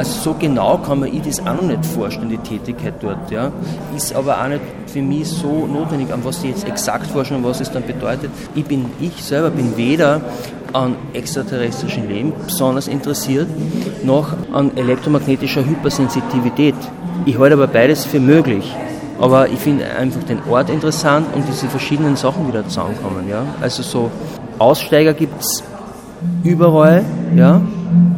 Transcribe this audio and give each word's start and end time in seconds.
Also 0.00 0.30
so 0.30 0.34
genau 0.38 0.78
kann 0.78 1.00
man 1.00 1.14
ich 1.14 1.20
das 1.20 1.40
auch 1.40 1.60
noch 1.60 1.60
nicht 1.60 1.84
vorstellen, 1.84 2.30
die 2.30 2.38
Tätigkeit 2.38 2.94
dort. 3.02 3.30
Ja. 3.30 3.52
Ist 3.94 4.14
aber 4.14 4.42
auch 4.42 4.48
nicht 4.48 4.62
für 4.86 5.02
mich 5.02 5.28
so 5.28 5.66
notwendig, 5.66 6.10
an 6.10 6.24
was 6.24 6.40
die 6.40 6.48
jetzt 6.48 6.66
exakt 6.66 7.06
forschen 7.06 7.36
und 7.36 7.44
was 7.44 7.60
es 7.60 7.70
dann 7.70 7.86
bedeutet. 7.86 8.30
Ich 8.54 8.64
bin, 8.64 8.86
ich 8.98 9.22
selber 9.22 9.50
bin 9.50 9.76
weder 9.76 10.22
an 10.72 10.96
extraterrestrischem 11.12 12.08
Leben 12.08 12.32
besonders 12.46 12.88
interessiert, 12.88 13.48
noch 14.02 14.28
an 14.54 14.74
elektromagnetischer 14.74 15.66
Hypersensitivität. 15.66 16.76
Ich 17.26 17.38
halte 17.38 17.52
aber 17.52 17.66
beides 17.66 18.06
für 18.06 18.20
möglich. 18.20 18.74
Aber 19.18 19.50
ich 19.50 19.58
finde 19.58 19.84
einfach 19.84 20.22
den 20.22 20.40
Ort 20.48 20.70
interessant 20.70 21.26
und 21.34 21.46
diese 21.46 21.68
verschiedenen 21.68 22.16
Sachen, 22.16 22.46
die 22.46 22.52
da 22.52 22.66
zusammenkommen. 22.66 23.28
Ja? 23.28 23.44
Also 23.60 23.82
so 23.82 24.10
Aussteiger 24.58 25.12
gibt 25.12 25.42
es 25.42 25.62
überall, 26.44 27.04
ja? 27.36 27.60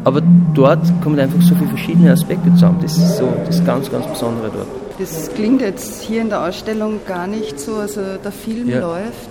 aber 0.05 0.23
dort 0.55 0.80
kommen 1.03 1.18
einfach 1.18 1.41
so 1.43 1.55
viele 1.55 1.68
verschiedene 1.68 2.12
Aspekte 2.12 2.53
zusammen. 2.54 2.79
Das 2.82 2.96
ist 2.96 3.18
so 3.18 3.29
das 3.46 3.64
ganz, 3.64 3.90
ganz 3.90 4.07
Besondere 4.07 4.50
dort. 4.53 4.67
Das 4.99 5.31
klingt 5.35 5.61
jetzt 5.61 6.03
hier 6.03 6.21
in 6.21 6.29
der 6.29 6.46
Ausstellung 6.46 7.00
gar 7.07 7.27
nicht 7.27 7.58
so, 7.58 7.77
also 7.77 8.00
der 8.22 8.32
Film 8.32 8.68
ja. 8.68 8.80
läuft, 8.80 9.29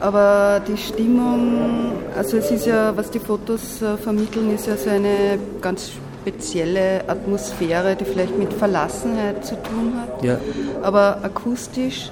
aber 0.00 0.60
die 0.66 0.76
Stimmung, 0.76 1.92
also 2.16 2.36
es 2.38 2.50
ist 2.50 2.66
ja, 2.66 2.96
was 2.96 3.10
die 3.10 3.18
Fotos 3.18 3.82
äh, 3.82 3.96
vermitteln, 3.96 4.54
ist 4.54 4.66
ja 4.66 4.76
so 4.76 4.88
eine 4.88 5.38
ganz 5.60 5.90
spezielle 6.22 7.08
Atmosphäre, 7.08 7.96
die 7.96 8.04
vielleicht 8.04 8.38
mit 8.38 8.52
Verlassenheit 8.52 9.44
zu 9.44 9.56
tun 9.56 9.94
hat. 10.00 10.22
Ja. 10.24 10.38
Aber 10.82 11.18
akustisch, 11.22 12.10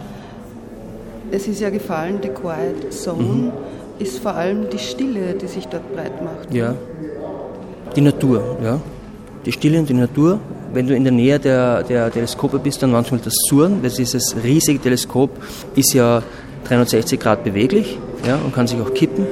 es 1.31 1.47
ist 1.47 1.61
ja 1.61 1.71
gefallen, 1.71 2.19
The 2.23 2.29
Quiet 2.29 2.93
Zone, 2.93 3.23
mhm. 3.23 3.53
Ist 3.99 4.19
vor 4.19 4.35
allem 4.35 4.69
die 4.71 4.79
Stille, 4.79 5.35
die 5.35 5.47
sich 5.47 5.67
dort 5.67 5.93
breit 5.95 6.23
macht. 6.23 6.55
Ja. 6.55 6.75
Die 7.97 8.01
Natur, 8.01 8.59
ja. 8.63 8.81
Die 9.45 9.53
Stille 9.53 9.79
und 9.79 9.89
die 9.89 9.95
Natur. 9.95 10.41
Wenn 10.73 10.87
du 10.87 10.95
in 10.95 11.05
der 11.05 11.13
Nähe 11.13 11.39
der, 11.39 11.83
der 11.83 12.11
Teleskope 12.11 12.59
bist, 12.59 12.83
dann 12.83 12.93
manchmal 12.93 13.21
das 13.25 13.35
Surren, 13.49 13.83
weil 13.83 13.91
dieses 13.91 14.37
riesige 14.45 14.79
Teleskop 14.79 15.31
ist 15.75 15.95
ja 15.95 16.23
360 16.65 17.19
Grad 17.19 17.43
beweglich 17.43 17.99
ja, 18.27 18.37
und 18.37 18.55
kann 18.55 18.67
sich 18.67 18.79
auch 18.81 18.93
kippen. 18.93 19.27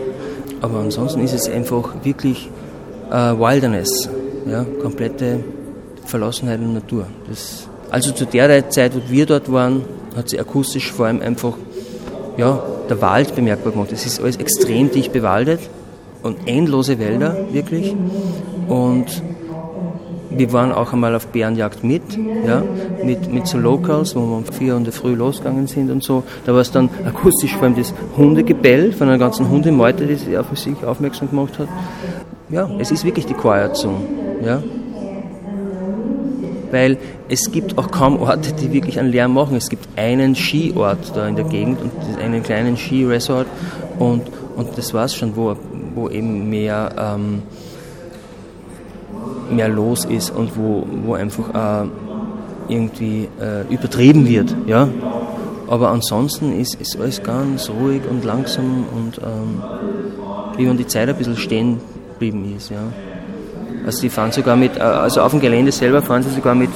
Aber 0.63 0.79
ansonsten 0.79 1.21
ist 1.21 1.35
es 1.35 1.49
einfach 1.49 1.95
wirklich 2.03 2.49
äh, 3.11 3.15
Wilderness 3.15 4.09
ja, 4.47 4.65
komplette 4.81 5.41
Verlassenheit 6.07 6.61
in 6.61 6.73
der 6.73 6.81
Natur. 6.81 7.07
Das, 7.29 7.69
also 7.91 8.13
zu 8.13 8.25
der 8.25 8.71
Zeit, 8.71 8.95
wo 8.95 9.01
wir 9.11 9.27
dort 9.27 9.53
waren, 9.53 9.85
hat 10.17 10.31
sie 10.31 10.41
akustisch 10.41 10.91
vor 10.91 11.07
allem 11.07 11.21
einfach 11.21 11.55
ja, 12.39 12.63
der 12.89 13.01
Wald 13.01 13.35
bemerkbar 13.35 13.73
gemacht. 13.73 13.93
Es 13.93 14.07
ist 14.07 14.21
alles 14.21 14.37
extrem 14.37 14.91
dicht 14.91 15.13
bewaldet 15.13 15.61
und 16.23 16.47
endlose 16.47 16.99
Wälder, 16.99 17.37
wirklich. 17.53 17.95
Und 18.69 19.23
wir 20.31 20.53
waren 20.53 20.73
auch 20.73 20.93
einmal 20.93 21.15
auf 21.15 21.29
Bärenjagd 21.29 21.85
mit, 21.85 22.03
ja, 22.47 22.63
mit, 23.03 23.33
mit 23.33 23.47
so 23.47 23.59
Locals, 23.59 24.15
wo 24.15 24.21
wir 24.21 24.37
um 24.37 24.45
vier 24.45 24.77
in 24.77 24.85
der 24.85 24.93
Früh 24.93 25.15
losgegangen 25.15 25.67
sind 25.67 25.91
und 25.91 26.03
so. 26.03 26.25
Da 26.45 26.53
war 26.53 26.61
es 26.61 26.71
dann 26.71 26.91
akustisch 27.05 27.55
vor 27.55 27.65
allem 27.65 27.77
das 27.77 27.95
Hundegebell 28.17 28.93
von 28.93 29.09
einer 29.09 29.19
ganzen 29.19 29.49
Hundemeute, 29.49 30.07
die 30.07 30.17
sich 30.17 30.37
auf 30.37 30.57
sich 30.59 30.85
aufmerksam 30.85 31.31
gemacht 31.31 31.59
hat. 31.59 31.69
Ja, 32.49 32.69
es 32.79 32.91
ist 32.91 33.05
wirklich 33.05 33.27
die 33.27 33.35
Quiet 33.35 33.77
Zone. 33.77 34.01
Ja? 34.45 34.63
Weil 36.77 36.99
es 37.31 37.51
gibt 37.51 37.79
auch 37.79 37.91
kaum 37.91 38.21
Orte, 38.21 38.53
die 38.53 38.71
wirklich 38.71 39.01
einen 39.01 39.11
Lärm 39.11 39.33
machen. 39.33 39.57
Es 39.57 39.71
gibt 39.71 39.89
einen 39.97 40.35
Skiort 40.35 41.17
da 41.17 41.27
in 41.27 41.35
der 41.35 41.47
Gegend 41.47 41.79
und 41.81 42.19
einen 42.23 42.43
kleinen 42.43 42.77
Skiresort 42.77 43.47
und, 43.99 44.25
und 44.57 44.77
das 44.77 44.93
war 44.93 45.07
es 45.07 45.15
schon, 45.15 45.37
wo, 45.37 45.57
wo 45.95 46.11
eben 46.11 46.51
mehr, 46.51 46.91
ähm, 46.99 47.43
mehr 49.51 49.71
los 49.71 50.05
ist 50.05 50.29
und 50.29 50.55
wo, 50.59 50.87
wo 51.07 51.15
einfach 51.15 51.85
äh, 51.85 51.89
irgendwie 52.69 53.27
äh, 53.41 53.73
übertrieben 53.73 54.29
wird. 54.29 54.55
Ja? 54.67 54.87
Aber 55.69 55.89
ansonsten 55.89 56.61
ist, 56.61 56.75
ist 56.75 57.01
alles 57.01 57.23
ganz 57.23 57.71
ruhig 57.71 58.03
und 58.11 58.23
langsam 58.23 58.85
und 58.95 59.17
ähm, 59.17 59.63
wie 60.59 60.69
wenn 60.69 60.77
die 60.77 60.87
Zeit 60.87 61.09
ein 61.09 61.17
bisschen 61.17 61.39
stehen 61.39 61.81
geblieben 62.13 62.55
ist. 62.55 62.71
Ja? 62.71 63.16
Also 63.87 64.03
die 64.03 64.11
fahren 64.11 64.33
sogar 64.33 64.57
mit, 64.57 64.77
äh, 64.77 64.81
also 64.81 65.21
auf 65.21 65.31
dem 65.31 65.41
Gelände 65.41 65.71
selber 65.71 66.03
fahren 66.03 66.25
sie 66.25 66.31
sogar 66.31 66.57
mit, 66.57 66.71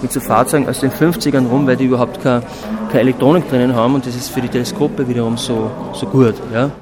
mit 0.00 0.10
so 0.10 0.18
Fahrzeugen 0.18 0.66
aus 0.66 0.80
den 0.80 0.90
50ern 0.90 1.46
rum, 1.46 1.66
weil 1.66 1.76
die 1.76 1.84
überhaupt 1.84 2.22
keine, 2.22 2.42
keine 2.88 3.00
Elektronik 3.00 3.46
drinnen 3.50 3.74
haben 3.74 3.94
und 3.94 4.06
das 4.06 4.16
ist 4.16 4.30
für 4.30 4.40
die 4.40 4.48
Teleskope 4.48 5.06
wiederum 5.06 5.36
so, 5.36 5.70
so 5.92 6.06
gut. 6.06 6.34
Ja. 6.54 6.72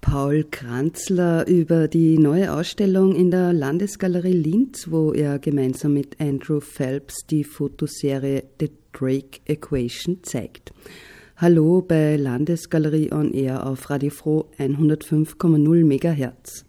Paul 0.00 0.46
Kranzler 0.50 1.46
über 1.46 1.86
die 1.86 2.18
neue 2.18 2.50
Ausstellung 2.54 3.14
in 3.14 3.30
der 3.30 3.52
Landesgalerie 3.52 4.32
Linz, 4.32 4.90
wo 4.90 5.12
er 5.12 5.38
gemeinsam 5.38 5.92
mit 5.92 6.18
Andrew 6.18 6.60
Phelps 6.60 7.26
die 7.28 7.44
Fotoserie 7.44 8.44
The 8.58 8.70
Drake 8.94 9.40
Equation 9.44 10.20
zeigt. 10.22 10.72
Hallo 11.36 11.82
bei 11.82 12.16
Landesgalerie 12.16 13.12
on 13.12 13.34
Air 13.34 13.66
auf 13.66 13.90
Radio 13.90 14.10
Froh 14.10 14.46
105,0 14.58 15.84
MHz. 15.84 16.64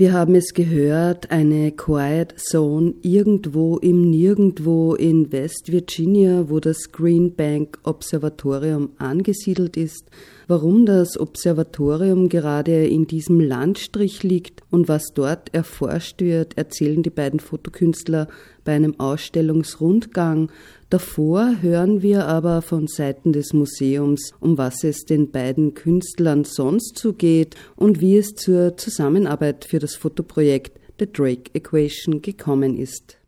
Wir 0.00 0.14
haben 0.14 0.34
es 0.34 0.54
gehört, 0.54 1.30
eine 1.30 1.72
Quiet 1.72 2.32
Zone 2.38 2.94
irgendwo 3.02 3.76
im 3.76 4.08
Nirgendwo 4.08 4.94
in 4.94 5.30
West 5.30 5.70
Virginia, 5.70 6.48
wo 6.48 6.58
das 6.58 6.90
Green 6.90 7.34
Bank 7.34 7.78
Observatorium 7.82 8.92
angesiedelt 8.96 9.76
ist. 9.76 10.06
Warum 10.48 10.86
das 10.86 11.20
Observatorium 11.20 12.30
gerade 12.30 12.86
in 12.86 13.08
diesem 13.08 13.40
Landstrich 13.40 14.22
liegt 14.22 14.62
und 14.70 14.88
was 14.88 15.08
dort 15.14 15.52
erforscht 15.52 16.22
wird, 16.22 16.56
erzählen 16.56 17.02
die 17.02 17.10
beiden 17.10 17.38
Fotokünstler 17.38 18.26
bei 18.64 18.72
einem 18.72 18.98
Ausstellungsrundgang. 18.98 20.50
Davor 20.90 21.62
hören 21.62 22.02
wir 22.02 22.26
aber 22.26 22.62
von 22.62 22.88
Seiten 22.88 23.32
des 23.32 23.52
Museums, 23.52 24.32
um 24.40 24.58
was 24.58 24.82
es 24.82 25.04
den 25.04 25.30
beiden 25.30 25.74
Künstlern 25.74 26.42
sonst 26.42 26.98
zugeht 26.98 27.54
und 27.76 28.00
wie 28.00 28.18
es 28.18 28.34
zur 28.34 28.76
Zusammenarbeit 28.76 29.64
für 29.64 29.78
das 29.78 29.94
Fotoprojekt 29.94 30.80
The 30.98 31.06
Drake 31.06 31.52
Equation 31.54 32.22
gekommen 32.22 32.76
ist. 32.76 33.18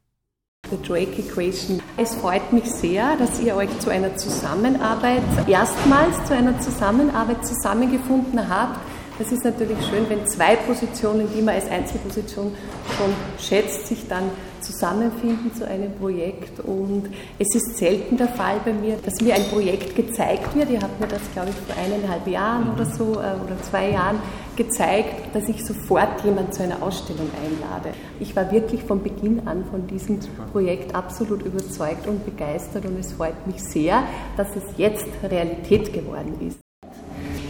The 0.71 0.77
Drake 0.89 1.23
Equation. 1.23 1.81
Es 1.97 2.17
freut 2.17 2.53
mich 2.53 2.65
sehr, 2.65 3.17
dass 3.17 3.41
ihr 3.41 3.55
euch 3.55 3.79
zu 3.79 3.91
einer 3.91 4.17
Zusammenarbeit, 4.17 5.23
erstmals 5.47 6.25
zu 6.25 6.35
einer 6.35 6.59
Zusammenarbeit 6.59 7.47
zusammengefunden 7.47 8.49
habt. 8.49 8.81
Das 9.19 9.31
ist 9.31 9.45
natürlich 9.45 9.79
schön, 9.87 10.09
wenn 10.09 10.27
zwei 10.27 10.57
Positionen, 10.57 11.29
die 11.37 11.43
man 11.43 11.55
als 11.55 11.69
Einzelposition 11.71 12.53
schon 12.97 13.13
schätzt, 13.39 13.87
sich 13.87 14.09
dann 14.09 14.31
zusammenfinden 14.61 15.55
zu 15.55 15.67
einem 15.67 15.93
Projekt. 15.95 16.61
Und 16.61 17.11
es 17.39 17.55
ist 17.55 17.77
selten 17.77 18.17
der 18.17 18.29
Fall 18.29 18.61
bei 18.65 18.73
mir, 18.73 18.97
dass 19.05 19.21
mir 19.21 19.35
ein 19.35 19.45
Projekt 19.49 19.95
gezeigt 19.95 20.55
wird. 20.57 20.71
Ihr 20.71 20.81
habt 20.81 20.99
mir 20.99 21.09
das, 21.09 21.21
glaube 21.35 21.51
ich, 21.51 21.57
vor 21.57 21.83
eineinhalb 21.83 22.27
Jahren 22.27 22.73
oder 22.73 22.87
so 22.87 23.13
äh, 23.13 23.37
oder 23.45 23.61
zwei 23.71 23.91
Jahren 23.91 24.19
gezeigt, 24.57 25.35
dass 25.35 25.49
ich 25.49 25.65
sofort 25.65 26.25
jemand 26.25 26.55
zu 26.55 26.63
einer 26.63 26.83
Ausstellung 26.83 27.31
einlade. 27.45 27.97
Ich 28.21 28.35
war 28.35 28.51
wirklich 28.51 28.83
von 28.83 29.03
Beginn 29.03 29.47
an 29.47 29.65
von 29.71 29.87
diesem 29.87 30.21
Projekt 30.53 30.95
absolut 30.95 31.43
überzeugt 31.43 32.07
und 32.07 32.25
begeistert 32.25 32.85
und 32.87 32.99
es 32.99 33.13
freut 33.13 33.47
mich 33.47 33.63
sehr, 33.63 34.03
dass 34.37 34.49
es 34.57 34.65
jetzt 34.77 35.07
Realität 35.23 35.93
geworden 35.93 36.35
ist. 36.47 36.63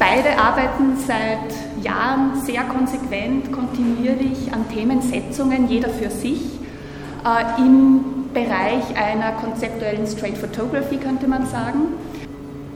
Beide 0.02 0.36
arbeiten 0.36 0.96
seit 1.06 1.84
Jahren 1.84 2.40
sehr 2.42 2.64
konsequent, 2.64 3.52
kontinuierlich 3.52 4.52
an 4.52 4.68
Themensetzungen, 4.68 5.68
jeder 5.68 5.90
für 5.90 6.10
sich. 6.10 6.40
Äh, 7.24 7.60
im 7.60 8.00
Bereich 8.34 8.96
einer 8.96 9.30
konzeptuellen 9.40 10.04
Straight 10.08 10.36
Photography 10.36 10.96
könnte 10.96 11.28
man 11.28 11.46
sagen. 11.46 11.82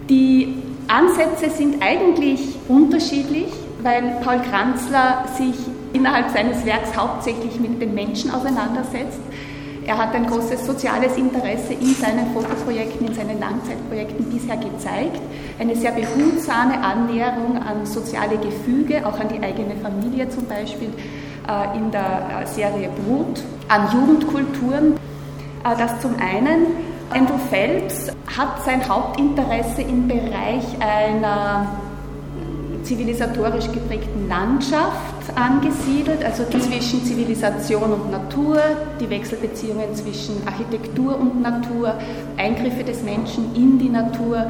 Die 0.09 0.63
Ansätze 0.87 1.51
sind 1.51 1.83
eigentlich 1.83 2.55
unterschiedlich, 2.69 3.53
weil 3.83 4.21
Paul 4.23 4.39
Kranzler 4.49 5.25
sich 5.37 5.57
innerhalb 5.93 6.31
seines 6.31 6.65
Werks 6.65 6.97
hauptsächlich 6.97 7.59
mit 7.59 7.83
den 7.83 7.93
Menschen 7.93 8.31
auseinandersetzt. 8.31 9.19
Er 9.87 9.99
hat 9.99 10.17
ein 10.17 10.27
großes 10.27 10.67
soziales 10.67 11.17
Interesse 11.17 11.75
in 11.75 11.95
seinen 11.95 12.33
Fotoprojekten, 12.35 13.07
in 13.07 13.15
seinen 13.15 13.39
Langzeitprojekten 13.39 14.25
bisher 14.33 14.57
gezeigt. 14.57 15.21
Eine 15.61 15.77
sehr 15.77 15.93
behutsame 15.93 16.81
Annäherung 16.83 17.57
an 17.59 17.87
soziale 17.87 18.37
Gefüge, 18.37 19.07
auch 19.07 19.21
an 19.21 19.29
die 19.29 19.41
eigene 19.41 19.77
Familie 19.77 20.29
zum 20.29 20.47
Beispiel 20.47 20.89
äh, 21.49 21.79
in 21.79 21.93
der 21.93 22.03
äh, 22.43 22.47
Serie 22.49 22.89
Brut, 22.89 23.41
an 23.69 23.89
Jugendkulturen. 23.93 24.95
Äh, 24.95 25.77
das 25.79 26.01
zum 26.01 26.17
einen. 26.17 26.67
Andrew 27.11 27.39
Phelps 27.49 28.09
hat 28.37 28.65
sein 28.65 28.89
Hauptinteresse 28.89 29.83
im 29.83 30.09
Bereich 30.09 30.65
einer 30.81 31.69
zivilisatorisch 32.83 33.71
geprägten 33.71 34.29
Landschaft 34.29 35.16
angesiedelt, 35.35 36.25
also 36.25 36.45
zwischen 36.45 37.05
Zivilisation 37.05 37.93
und 37.93 38.11
Natur, 38.11 38.59
die 39.01 39.09
Wechselbeziehungen 39.09 39.95
zwischen 39.95 40.47
Architektur 40.47 41.19
und 41.19 41.43
Natur, 41.43 41.95
Eingriffe 42.37 42.85
des 42.85 43.03
Menschen 43.03 43.55
in 43.55 43.79
die 43.79 43.89
Natur, 43.89 44.47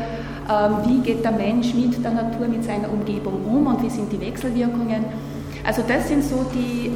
ähm, 0.49 0.77
wie 0.87 0.99
geht 1.01 1.25
der 1.25 1.33
Mensch 1.33 1.75
mit 1.75 2.03
der 2.05 2.13
Natur, 2.13 2.49
mit 2.49 2.65
seiner 2.65 2.91
Umgebung 2.93 3.45
um 3.47 3.67
und 3.67 3.83
wie 3.83 3.91
sind 3.91 4.13
die 4.13 4.21
Wechselwirkungen. 4.21 5.05
Also 5.65 5.83
das 5.87 6.09
sind 6.09 6.23
so 6.23 6.47
die 6.55 6.93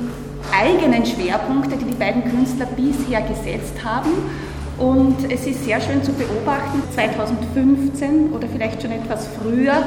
eigenen 0.53 1.05
Schwerpunkte, 1.05 1.77
die 1.77 1.85
die 1.85 1.97
beiden 1.97 2.25
Künstler 2.25 2.67
bisher 2.67 3.23
gesetzt 3.23 3.85
haben. 3.85 4.11
Und 4.79 5.31
es 5.31 5.47
ist 5.47 5.65
sehr 5.65 5.81
schön 5.81 6.03
zu 6.03 6.12
beobachten, 6.12 6.82
2015 6.94 8.32
oder 8.32 8.49
vielleicht 8.49 8.81
schon 8.81 8.93
etwas 8.93 9.29
früher 9.41 9.82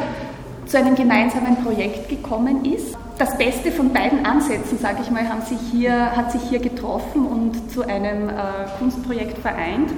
zu 0.65 0.77
einem 0.77 0.95
gemeinsamen 0.95 1.63
Projekt 1.63 2.09
gekommen 2.09 2.63
ist. 2.65 2.95
Das 3.17 3.37
Beste 3.37 3.71
von 3.71 3.93
beiden 3.93 4.25
Ansätzen, 4.25 4.79
sage 4.79 4.97
ich 5.03 5.11
mal, 5.11 5.29
haben 5.29 5.41
sich 5.41 5.59
hier, 5.71 6.15
hat 6.15 6.31
sich 6.31 6.41
hier 6.49 6.59
getroffen 6.59 7.25
und 7.25 7.71
zu 7.71 7.83
einem 7.83 8.29
äh, 8.29 8.33
Kunstprojekt 8.79 9.37
vereint. 9.37 9.91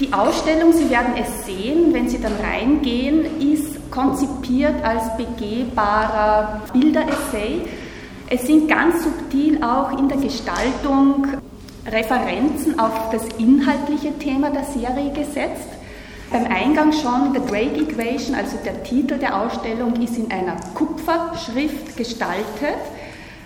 Die 0.00 0.12
Ausstellung, 0.12 0.72
Sie 0.72 0.88
werden 0.88 1.14
es 1.20 1.46
sehen, 1.46 1.92
wenn 1.92 2.08
Sie 2.08 2.20
dann 2.20 2.32
reingehen, 2.42 3.40
ist 3.40 3.90
konzipiert 3.90 4.74
als 4.84 5.16
begehbarer 5.16 6.62
Bilderessay. 6.72 7.62
Es 8.28 8.46
sind 8.46 8.68
ganz 8.68 9.04
subtil 9.04 9.62
auch 9.62 9.98
in 9.98 10.08
der 10.08 10.18
Gestaltung 10.18 11.26
Referenzen 11.86 12.78
auf 12.78 13.10
das 13.10 13.24
inhaltliche 13.38 14.16
Thema 14.18 14.50
der 14.50 14.64
Serie 14.64 15.12
gesetzt. 15.12 15.68
Beim 16.30 16.46
Eingang 16.46 16.92
schon, 16.92 17.32
The 17.32 17.40
Drake 17.46 17.80
Equation, 17.80 18.34
also 18.34 18.56
der 18.64 18.82
Titel 18.82 19.18
der 19.18 19.40
Ausstellung, 19.40 19.94
ist 20.02 20.16
in 20.16 20.30
einer 20.30 20.56
Kupferschrift 20.74 21.96
gestaltet. 21.96 22.78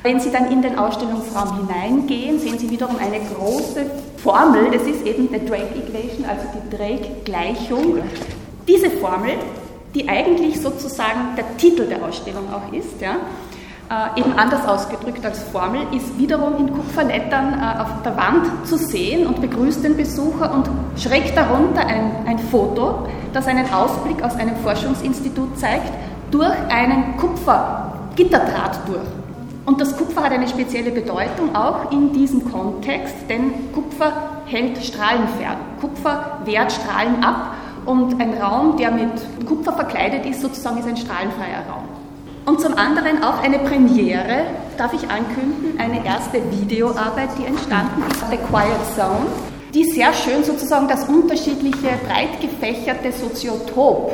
Wenn 0.03 0.21
Sie 0.21 0.31
dann 0.31 0.51
in 0.51 0.63
den 0.63 0.79
Ausstellungsraum 0.79 1.69
hineingehen, 1.69 2.39
sehen 2.39 2.59
Sie 2.59 2.71
wiederum 2.71 2.97
eine 2.97 3.19
große 3.19 3.85
Formel, 4.19 4.71
das 4.73 4.83
ist 4.83 5.05
eben 5.05 5.29
die 5.29 5.45
Drake 5.45 5.75
Equation, 5.77 6.25
also 6.25 6.45
die 6.55 6.77
Drake-Gleichung. 6.77 7.99
Diese 8.67 8.91
Formel, 8.91 9.33
die 9.95 10.09
eigentlich 10.09 10.61
sozusagen 10.61 11.35
der 11.37 11.57
Titel 11.57 11.87
der 11.87 12.05
Ausstellung 12.05 12.45
auch 12.53 12.73
ist, 12.73 13.01
ja, 13.01 13.17
äh, 13.91 14.21
eben 14.21 14.35
anders 14.39 14.67
ausgedrückt 14.67 15.25
als 15.25 15.43
Formel, 15.45 15.81
ist 15.93 16.19
wiederum 16.19 16.57
in 16.59 16.73
Kupferlettern 16.73 17.55
äh, 17.55 17.81
auf 17.81 18.03
der 18.05 18.17
Wand 18.17 18.67
zu 18.67 18.77
sehen 18.77 19.27
und 19.27 19.41
begrüßt 19.41 19.83
den 19.83 19.97
Besucher 19.97 20.53
und 20.53 20.69
schräg 21.01 21.35
darunter 21.35 21.87
ein, 21.87 22.11
ein 22.27 22.39
Foto, 22.39 23.09
das 23.33 23.47
einen 23.47 23.71
Ausblick 23.73 24.23
aus 24.23 24.37
einem 24.37 24.57
Forschungsinstitut 24.57 25.59
zeigt, 25.59 25.93
durch 26.31 26.57
einen 26.69 27.17
Kupfergitterdraht 27.17 28.81
durch. 28.87 29.09
Und 29.65 29.81
das 29.81 29.97
Kupfer 29.97 30.23
hat 30.23 30.33
eine 30.33 30.49
spezielle 30.49 30.91
Bedeutung 30.91 31.55
auch 31.55 31.91
in 31.91 32.13
diesem 32.13 32.51
Kontext, 32.51 33.15
denn 33.29 33.73
Kupfer 33.73 34.13
hält 34.47 34.83
Strahlen 34.83 35.29
fern. 35.39 35.57
Kupfer 35.81 36.39
wehrt 36.45 36.73
Strahlen 36.73 37.23
ab 37.23 37.55
und 37.85 38.21
ein 38.21 38.35
Raum, 38.35 38.77
der 38.77 38.91
mit 38.91 39.47
Kupfer 39.47 39.73
verkleidet 39.73 40.27
ist, 40.27 40.41
sozusagen 40.41 40.79
ist 40.79 40.89
ein 40.89 40.97
strahlenfreier 40.97 41.65
Raum. 41.71 41.98
Und 42.49 42.63
zum 42.63 42.79
anderen 42.79 43.23
auch 43.23 43.43
eine 43.43 43.59
Premiere, 43.59 44.47
darf 44.79 44.95
ich 44.95 45.11
ankündigen, 45.11 45.79
eine 45.79 46.03
erste 46.03 46.41
Videoarbeit, 46.51 47.29
die 47.39 47.45
entstanden 47.45 48.03
ist, 48.11 48.25
The 48.31 48.39
Quiet 48.39 48.97
Zone, 48.97 49.27
die 49.75 49.85
sehr 49.85 50.15
schön 50.15 50.43
sozusagen 50.43 50.89
das 50.89 51.07
unterschiedliche, 51.11 51.89
breit 52.09 52.41
gefächerte 52.41 53.13
Soziotop 53.13 54.13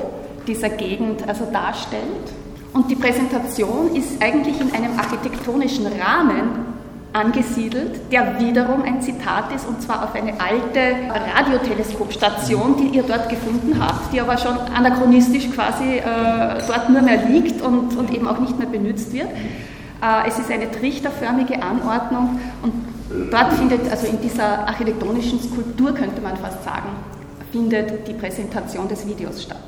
dieser 0.49 0.69
Gegend 0.71 1.29
also 1.29 1.45
darstellt. 1.45 2.33
Und 2.73 2.91
die 2.91 2.97
Präsentation 2.97 3.95
ist 3.95 4.21
eigentlich 4.21 4.61
in 4.61 4.73
einem 4.73 4.99
architektonischen 4.99 5.87
Rahmen 5.87 6.75
angesiedelt, 7.15 8.13
der 8.13 8.41
wiederum 8.41 8.83
ein 8.83 9.01
Zitat 9.01 9.55
ist, 9.55 9.67
und 9.67 9.81
zwar 9.81 10.03
auf 10.03 10.15
eine 10.15 10.33
alte 10.41 10.97
Radioteleskopstation, 11.37 12.77
die 12.77 12.97
ihr 12.97 13.05
dort 13.05 13.29
gefunden 13.29 13.81
habt, 13.81 14.13
die 14.13 14.21
aber 14.21 14.37
schon 14.37 14.59
anachronistisch 14.59 15.49
quasi 15.53 15.99
äh, 15.99 16.03
dort 16.67 16.91
nur 16.91 17.03
mehr 17.03 17.25
liegt 17.25 17.63
und, 17.63 17.97
und 17.97 18.13
eben 18.13 18.27
auch 18.27 18.41
nicht 18.41 18.59
mehr 18.59 18.67
benutzt 18.67 19.13
wird. 19.13 19.29
Äh, 19.29 20.29
es 20.29 20.41
ist 20.41 20.51
eine 20.51 20.71
trichterförmige 20.71 21.63
Anordnung 21.63 22.41
und 22.63 22.73
dort 23.31 23.53
findet, 23.53 23.89
also 23.89 24.09
in 24.09 24.21
dieser 24.21 24.67
architektonischen 24.67 25.41
Skulptur 25.41 25.95
könnte 25.95 26.21
man 26.21 26.37
fast 26.37 26.65
sagen, 26.65 26.89
findet 27.53 28.09
die 28.09 28.15
Präsentation 28.15 28.89
des 28.89 29.07
Videos 29.07 29.45
statt. 29.45 29.63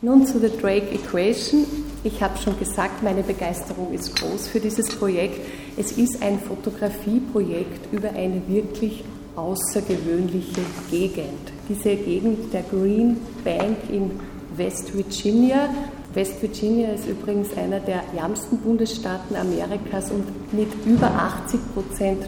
Nun 0.00 0.24
zu 0.24 0.40
der 0.40 0.50
Drake 0.50 0.94
Equation. 0.94 1.66
Ich 2.04 2.22
habe 2.22 2.38
schon 2.38 2.56
gesagt, 2.58 3.02
meine 3.02 3.24
Begeisterung 3.24 3.92
ist 3.92 4.14
groß 4.20 4.48
für 4.48 4.60
dieses 4.60 4.88
Projekt. 4.96 5.40
Es 5.76 5.92
ist 5.92 6.22
ein 6.22 6.38
Fotografieprojekt 6.38 7.92
über 7.92 8.10
eine 8.10 8.40
wirklich 8.46 9.04
außergewöhnliche 9.34 10.60
Gegend. 10.90 11.52
Diese 11.68 11.96
Gegend 11.96 12.52
der 12.52 12.62
Green 12.62 13.16
Bank 13.44 13.78
in 13.90 14.12
West 14.56 14.94
Virginia. 14.96 15.68
West 16.14 16.40
Virginia 16.40 16.92
ist 16.92 17.06
übrigens 17.08 17.56
einer 17.56 17.80
der 17.80 18.02
ärmsten 18.16 18.58
Bundesstaaten 18.58 19.36
Amerikas 19.36 20.10
und 20.10 20.24
mit 20.52 20.68
über 20.86 21.08
80 21.08 21.60
Prozent 21.74 22.24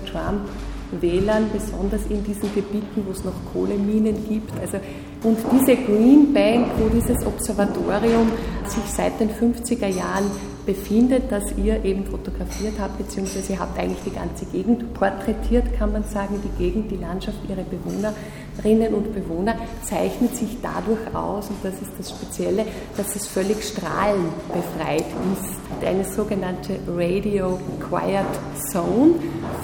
Trump-Wählern, 0.91 1.51
besonders 1.53 2.05
in 2.07 2.25
diesen 2.25 2.53
Gebieten, 2.55 3.05
wo 3.07 3.13
es 3.13 3.25
noch 3.25 3.35
Kohleminen 3.53 4.29
gibt. 4.29 4.51
Also 4.61 4.79
und 5.23 5.39
diese 5.53 5.77
Green 5.77 6.33
Bank, 6.33 6.67
wo 6.79 6.89
dieses 6.89 7.25
Observatorium 7.27 8.31
sich 8.67 8.85
seit 8.95 9.21
den 9.21 9.31
50er 9.31 9.87
Jahren 9.87 10.25
befindet, 10.67 11.31
das 11.31 11.45
ihr 11.57 11.85
eben 11.85 12.05
fotografiert 12.05 12.75
habt, 12.79 12.99
beziehungsweise 12.99 13.53
ihr 13.53 13.61
habt 13.61 13.79
eigentlich 13.79 14.03
die 14.05 14.11
ganze 14.11 14.45
Gegend 14.47 14.93
porträtiert, 14.95 15.77
kann 15.79 15.93
man 15.93 16.05
sagen, 16.05 16.41
die 16.43 16.63
Gegend, 16.63 16.91
die 16.91 16.97
Landschaft, 16.97 17.39
ihre 17.49 17.65
Bewohnerinnen 17.65 18.95
und 18.95 19.15
Bewohner, 19.15 19.57
zeichnet 19.83 20.37
sich 20.37 20.59
dadurch 20.63 21.15
aus, 21.15 21.49
und 21.49 21.57
das 21.63 21.75
ist 21.75 21.93
das 21.99 22.11
Spezielle, 22.11 22.65
dass 22.97 23.17
es 23.17 23.27
völlig 23.27 23.63
strahlenbefreit 23.63 25.07
ist. 25.33 25.87
Eine 25.87 26.05
sogenannte 26.05 26.79
Radio 26.89 27.59
Quiet 27.81 28.27
Zone, 28.71 29.15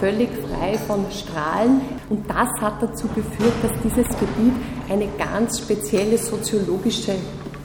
völlig 0.01 0.31
frei 0.31 0.79
von 0.87 1.05
Strahlen. 1.11 1.81
Und 2.09 2.29
das 2.29 2.49
hat 2.61 2.83
dazu 2.83 3.09
geführt, 3.09 3.53
dass 3.63 3.73
dieses 3.83 4.09
Gebiet 4.19 4.55
eine 4.89 5.09
ganz 5.19 5.59
spezielle 5.59 6.17
soziologische 6.17 7.13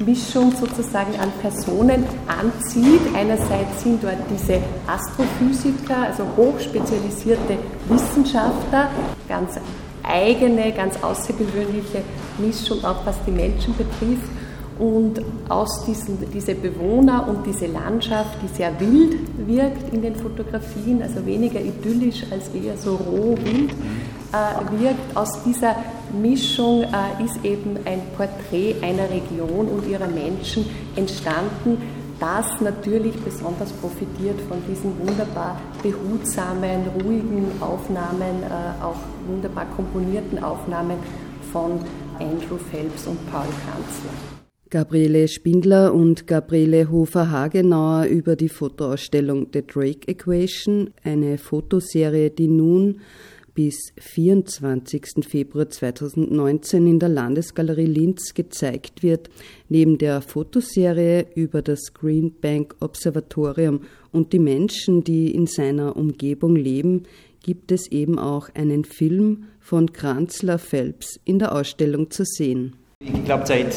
Mischung 0.01 0.51
sozusagen 0.55 1.13
an 1.19 1.31
Personen 1.41 2.05
anzieht. 2.27 3.01
Einerseits 3.15 3.83
sind 3.83 4.03
dort 4.03 4.17
diese 4.29 4.59
Astrophysiker, 4.87 6.07
also 6.07 6.25
hochspezialisierte 6.35 7.57
Wissenschaftler, 7.87 8.89
ganz 9.27 9.59
eigene, 10.03 10.71
ganz 10.71 11.01
außergewöhnliche 11.01 12.01
Mischung, 12.37 12.83
auch 12.83 13.05
was 13.05 13.15
die 13.25 13.31
Menschen 13.31 13.75
betrifft. 13.77 14.29
Und 14.81 15.21
aus 15.47 15.85
diesen 15.85 16.17
diese 16.33 16.55
Bewohner 16.55 17.27
und 17.29 17.45
diese 17.45 17.67
Landschaft, 17.67 18.35
die 18.41 18.47
sehr 18.47 18.79
wild 18.79 19.15
wirkt 19.45 19.93
in 19.93 20.01
den 20.01 20.15
Fotografien, 20.15 21.03
also 21.03 21.23
weniger 21.23 21.61
idyllisch 21.61 22.23
als 22.31 22.49
eher 22.49 22.75
so 22.77 22.95
roh 22.95 23.37
wild 23.43 23.69
äh, 24.33 24.81
wirkt, 24.81 25.15
aus 25.15 25.43
dieser 25.43 25.75
Mischung 26.19 26.81
äh, 26.81 27.23
ist 27.23 27.45
eben 27.45 27.77
ein 27.85 28.01
Porträt 28.17 28.73
einer 28.81 29.07
Region 29.07 29.67
und 29.67 29.87
ihrer 29.87 30.07
Menschen 30.07 30.65
entstanden, 30.95 31.77
das 32.19 32.59
natürlich 32.59 33.15
besonders 33.21 33.71
profitiert 33.73 34.41
von 34.49 34.63
diesen 34.67 34.97
wunderbar 34.97 35.61
behutsamen, 35.83 36.87
ruhigen 37.03 37.51
Aufnahmen, 37.61 38.41
äh, 38.41 38.83
auch 38.83 38.97
wunderbar 39.27 39.67
komponierten 39.75 40.43
Aufnahmen 40.43 40.97
von 41.51 41.73
Andrew 42.17 42.57
Phelps 42.71 43.05
und 43.05 43.19
Paul 43.29 43.45
Kanzler. 43.45 44.40
Gabriele 44.71 45.27
Spindler 45.27 45.93
und 45.93 46.27
Gabriele 46.27 46.89
Hofer-Hagenauer 46.89 48.05
über 48.05 48.37
die 48.37 48.47
Fotoausstellung 48.47 49.47
The 49.51 49.67
Drake 49.67 50.07
Equation, 50.07 50.91
eine 51.03 51.37
Fotoserie, 51.37 52.29
die 52.29 52.47
nun 52.47 53.01
bis 53.53 53.91
24. 53.97 55.25
Februar 55.27 55.69
2019 55.69 56.87
in 56.87 56.99
der 56.99 57.09
Landesgalerie 57.09 57.85
Linz 57.85 58.33
gezeigt 58.33 59.03
wird. 59.03 59.29
Neben 59.67 59.97
der 59.97 60.21
Fotoserie 60.21 61.25
über 61.35 61.61
das 61.61 61.93
Green 61.93 62.31
Bank 62.39 62.73
Observatorium 62.79 63.81
und 64.13 64.31
die 64.31 64.39
Menschen, 64.39 65.03
die 65.03 65.35
in 65.35 65.47
seiner 65.47 65.97
Umgebung 65.97 66.55
leben, 66.55 67.03
gibt 67.43 67.73
es 67.73 67.91
eben 67.91 68.17
auch 68.17 68.47
einen 68.55 68.85
Film 68.85 69.47
von 69.59 69.91
Kranzler 69.91 70.59
Phelps 70.59 71.19
in 71.25 71.39
der 71.39 71.53
Ausstellung 71.53 72.09
zu 72.09 72.23
sehen. 72.23 72.77
Ich 73.01 73.25
glaube, 73.25 73.45
seit 73.45 73.75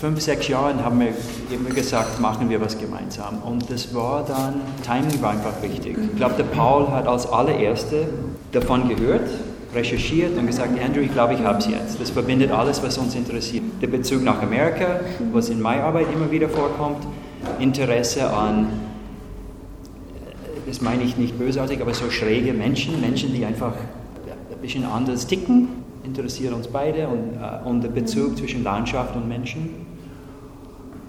fünf, 0.00 0.20
sechs 0.20 0.48
Jahren 0.48 0.84
haben 0.84 1.00
wir 1.00 1.12
immer 1.50 1.70
gesagt, 1.70 2.20
machen 2.20 2.48
wir 2.48 2.60
was 2.60 2.78
gemeinsam. 2.78 3.38
Und 3.42 3.70
das 3.70 3.94
war 3.94 4.24
dann, 4.24 4.60
Timing 4.84 5.20
war 5.20 5.32
einfach 5.32 5.60
wichtig. 5.62 5.96
Ich 5.98 6.16
glaube, 6.16 6.34
der 6.36 6.44
Paul 6.44 6.88
hat 6.88 7.06
als 7.06 7.26
allererste 7.26 8.08
davon 8.52 8.88
gehört, 8.88 9.28
recherchiert 9.74 10.38
und 10.38 10.46
gesagt, 10.46 10.70
Andrew, 10.82 11.00
ich 11.00 11.12
glaube, 11.12 11.34
ich 11.34 11.40
habe 11.40 11.58
es 11.58 11.66
jetzt. 11.66 12.00
Das 12.00 12.10
verbindet 12.10 12.52
alles, 12.52 12.82
was 12.82 12.96
uns 12.96 13.14
interessiert. 13.14 13.64
Der 13.82 13.88
Bezug 13.88 14.22
nach 14.22 14.40
Amerika, 14.40 15.00
was 15.32 15.48
in 15.48 15.60
meiner 15.60 15.84
Arbeit 15.84 16.06
immer 16.12 16.30
wieder 16.30 16.48
vorkommt, 16.48 17.06
Interesse 17.58 18.30
an, 18.30 18.68
das 20.66 20.80
meine 20.80 21.02
ich 21.02 21.16
nicht 21.16 21.38
bösartig, 21.38 21.80
aber 21.80 21.94
so 21.94 22.10
schräge 22.10 22.52
Menschen, 22.52 23.00
Menschen, 23.00 23.32
die 23.32 23.44
einfach 23.44 23.72
ein 23.74 24.60
bisschen 24.60 24.84
anders 24.84 25.26
ticken, 25.26 25.68
interessiert 26.04 26.52
uns 26.52 26.68
beide 26.68 27.08
und, 27.08 27.34
äh, 27.34 27.68
und 27.68 27.82
der 27.82 27.88
Bezug 27.88 28.38
zwischen 28.38 28.62
Landschaft 28.62 29.16
und 29.16 29.28
Menschen. 29.28 29.87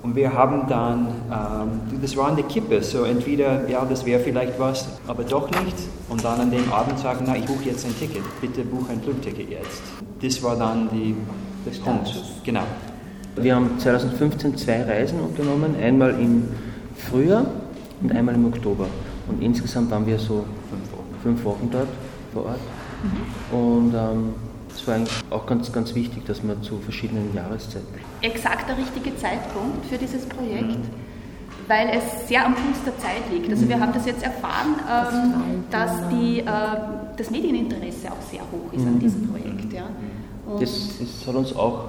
Und 0.02 0.16
wir 0.16 0.34
haben 0.34 0.68
dann, 0.68 1.08
ähm, 1.30 2.02
das 2.02 2.16
war 2.16 2.30
an 2.30 2.38
der 2.38 2.46
Kippe, 2.46 2.82
so 2.82 3.04
entweder, 3.04 3.68
ja, 3.68 3.84
das 3.84 4.06
wäre 4.06 4.22
vielleicht 4.22 4.58
was, 4.58 4.88
aber 5.08 5.24
doch 5.24 5.50
nicht. 5.64 5.76
Und 6.08 6.24
dann 6.24 6.40
an 6.40 6.52
dem 6.52 6.72
Abend 6.72 7.00
sagen, 7.00 7.26
na, 7.28 7.36
ich 7.36 7.46
buche 7.46 7.66
jetzt 7.66 7.86
ein 7.86 7.98
Ticket, 7.98 8.24
bitte 8.40 8.64
buche 8.64 8.94
ein 8.94 9.02
Flugticket 9.02 9.50
jetzt. 9.50 9.82
Das 10.22 10.42
war 10.42 10.56
dann 10.56 10.90
die, 10.90 11.16
das 11.66 11.80
Punkt, 11.80 12.14
genau. 12.46 12.64
Wir 13.36 13.56
haben 13.56 13.78
2015 13.78 14.58
zwei 14.58 14.84
Reisen 14.84 15.20
unternommen, 15.20 15.76
einmal 15.82 16.12
im 16.20 16.48
Frühjahr 16.96 17.46
und 18.02 18.12
einmal 18.12 18.36
im 18.36 18.46
Oktober. 18.46 18.88
Und 19.28 19.42
insgesamt 19.42 19.92
waren 19.92 20.08
wir 20.08 20.18
so 20.18 20.46
fünf 20.70 20.92
Wochen, 20.92 21.16
fünf 21.24 21.44
Wochen 21.44 21.70
dort 21.72 21.88
vor 22.34 22.46
Ort. 22.46 22.60
Mhm. 23.04 23.58
Und 23.58 23.94
ähm, 23.94 24.34
es 24.80 24.88
war 24.88 24.96
eigentlich 24.96 25.14
auch 25.30 25.46
ganz, 25.46 25.72
ganz 25.72 25.94
wichtig, 25.96 26.26
dass 26.26 26.44
man 26.44 26.62
zu 26.64 26.80
verschiedenen 26.80 27.34
Jahreszeiten. 27.36 27.88
Exakt 28.22 28.70
der 28.70 28.78
richtige 28.78 29.16
Zeitpunkt 29.18 29.86
für 29.86 29.98
dieses 29.98 30.26
Projekt, 30.26 30.68
mhm. 30.68 31.68
weil 31.68 31.90
es 31.90 32.28
sehr 32.28 32.46
am 32.46 32.56
Fuß 32.56 32.84
der 32.86 32.98
Zeit 32.98 33.32
liegt. 33.32 33.50
Also 33.50 33.68
wir 33.68 33.80
haben 33.80 33.94
das 33.94 34.06
jetzt 34.06 34.24
erfahren, 34.24 34.76
ähm, 34.90 35.64
dass 35.70 35.92
die, 36.10 36.40
äh, 36.40 36.46
das 37.18 37.30
Medieninteresse 37.30 38.12
auch 38.12 38.22
sehr 38.32 38.42
hoch 38.42 38.74
ist 38.74 38.86
an 38.86 38.96
mhm. 38.96 39.00
diesem 39.00 39.28
Projekt. 39.28 39.74
Ja. 39.74 39.84
Das, 40.60 40.72
das 41.00 41.28
hat 41.28 41.36
uns 41.36 41.56
auch 41.56 41.86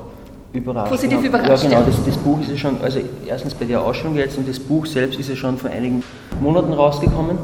überrascht. 0.52 0.90
Positiv 0.90 1.24
überrascht. 1.24 1.64
Ja, 1.64 1.70
genau. 1.70 1.82
Das, 1.86 2.04
das, 2.04 2.16
Buch 2.18 2.40
ist 2.40 2.50
ja 2.50 2.56
schon, 2.56 2.80
also 2.82 3.00
erstens 3.26 3.54
bei 3.54 3.64
der 3.64 3.80
Ausstellung 3.82 4.16
jetzt 4.16 4.36
und 4.36 4.48
das 4.48 4.58
Buch 4.58 4.84
selbst 4.84 5.18
ist 5.18 5.28
ja 5.28 5.36
schon 5.36 5.56
vor 5.56 5.70
einigen 5.70 6.02
Monaten 6.40 6.72
rausgekommen. 6.72 7.38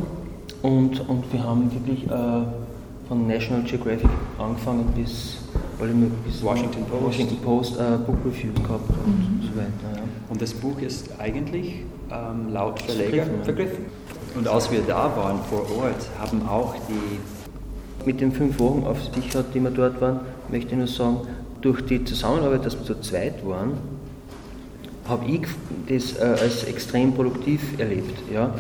Und, 0.63 1.09
und 1.09 1.33
wir 1.33 1.45
haben 1.45 1.71
wirklich 1.73 2.05
äh, 2.11 2.66
von 3.09 3.27
National 3.27 3.63
Geographic 3.63 4.11
angefangen 4.39 4.87
bis, 4.95 5.39
bis 6.25 6.43
Washington 6.43 6.85
Post, 6.87 7.03
Washington 7.05 7.37
Post 7.39 7.79
äh, 7.79 7.97
Book 8.05 8.17
Review 8.25 8.53
gehabt 8.55 8.91
und 9.05 9.19
mhm. 9.19 9.43
so 9.43 9.57
weiter. 9.57 9.97
Ja. 9.97 10.03
Und 10.29 10.43
das 10.43 10.53
Buch 10.53 10.81
ist 10.81 11.09
eigentlich 11.19 11.83
ähm, 12.11 12.53
laut 12.53 12.81
Verleger 12.81 13.25
vergriffen, 13.25 13.45
vergriffen. 13.45 13.85
Und 14.35 14.49
als 14.49 14.71
wir 14.71 14.81
da 14.83 15.17
waren 15.17 15.39
vor 15.49 15.61
Ort, 15.79 16.09
haben 16.19 16.47
auch 16.49 16.75
die. 16.89 17.19
Mit 18.05 18.21
den 18.21 18.31
fünf 18.31 18.61
Wochen 18.61 18.85
auf 18.87 18.99
sich 19.15 19.35
hat, 19.35 19.47
die 19.53 19.61
wir 19.61 19.71
dort 19.71 20.01
waren, 20.01 20.21
möchte 20.49 20.73
ich 20.73 20.77
nur 20.77 20.87
sagen, 20.87 21.23
durch 21.61 21.85
die 21.87 22.05
Zusammenarbeit, 22.05 22.65
dass 22.65 22.79
wir 22.79 22.85
zu 22.85 23.01
zweit 23.01 23.45
waren, 23.45 23.73
habe 25.09 25.25
ich 25.27 25.43
das 25.89 26.17
äh, 26.17 26.41
als 26.41 26.63
extrem 26.65 27.13
produktiv 27.13 27.61
erlebt. 27.81 28.17
Ja? 28.33 28.55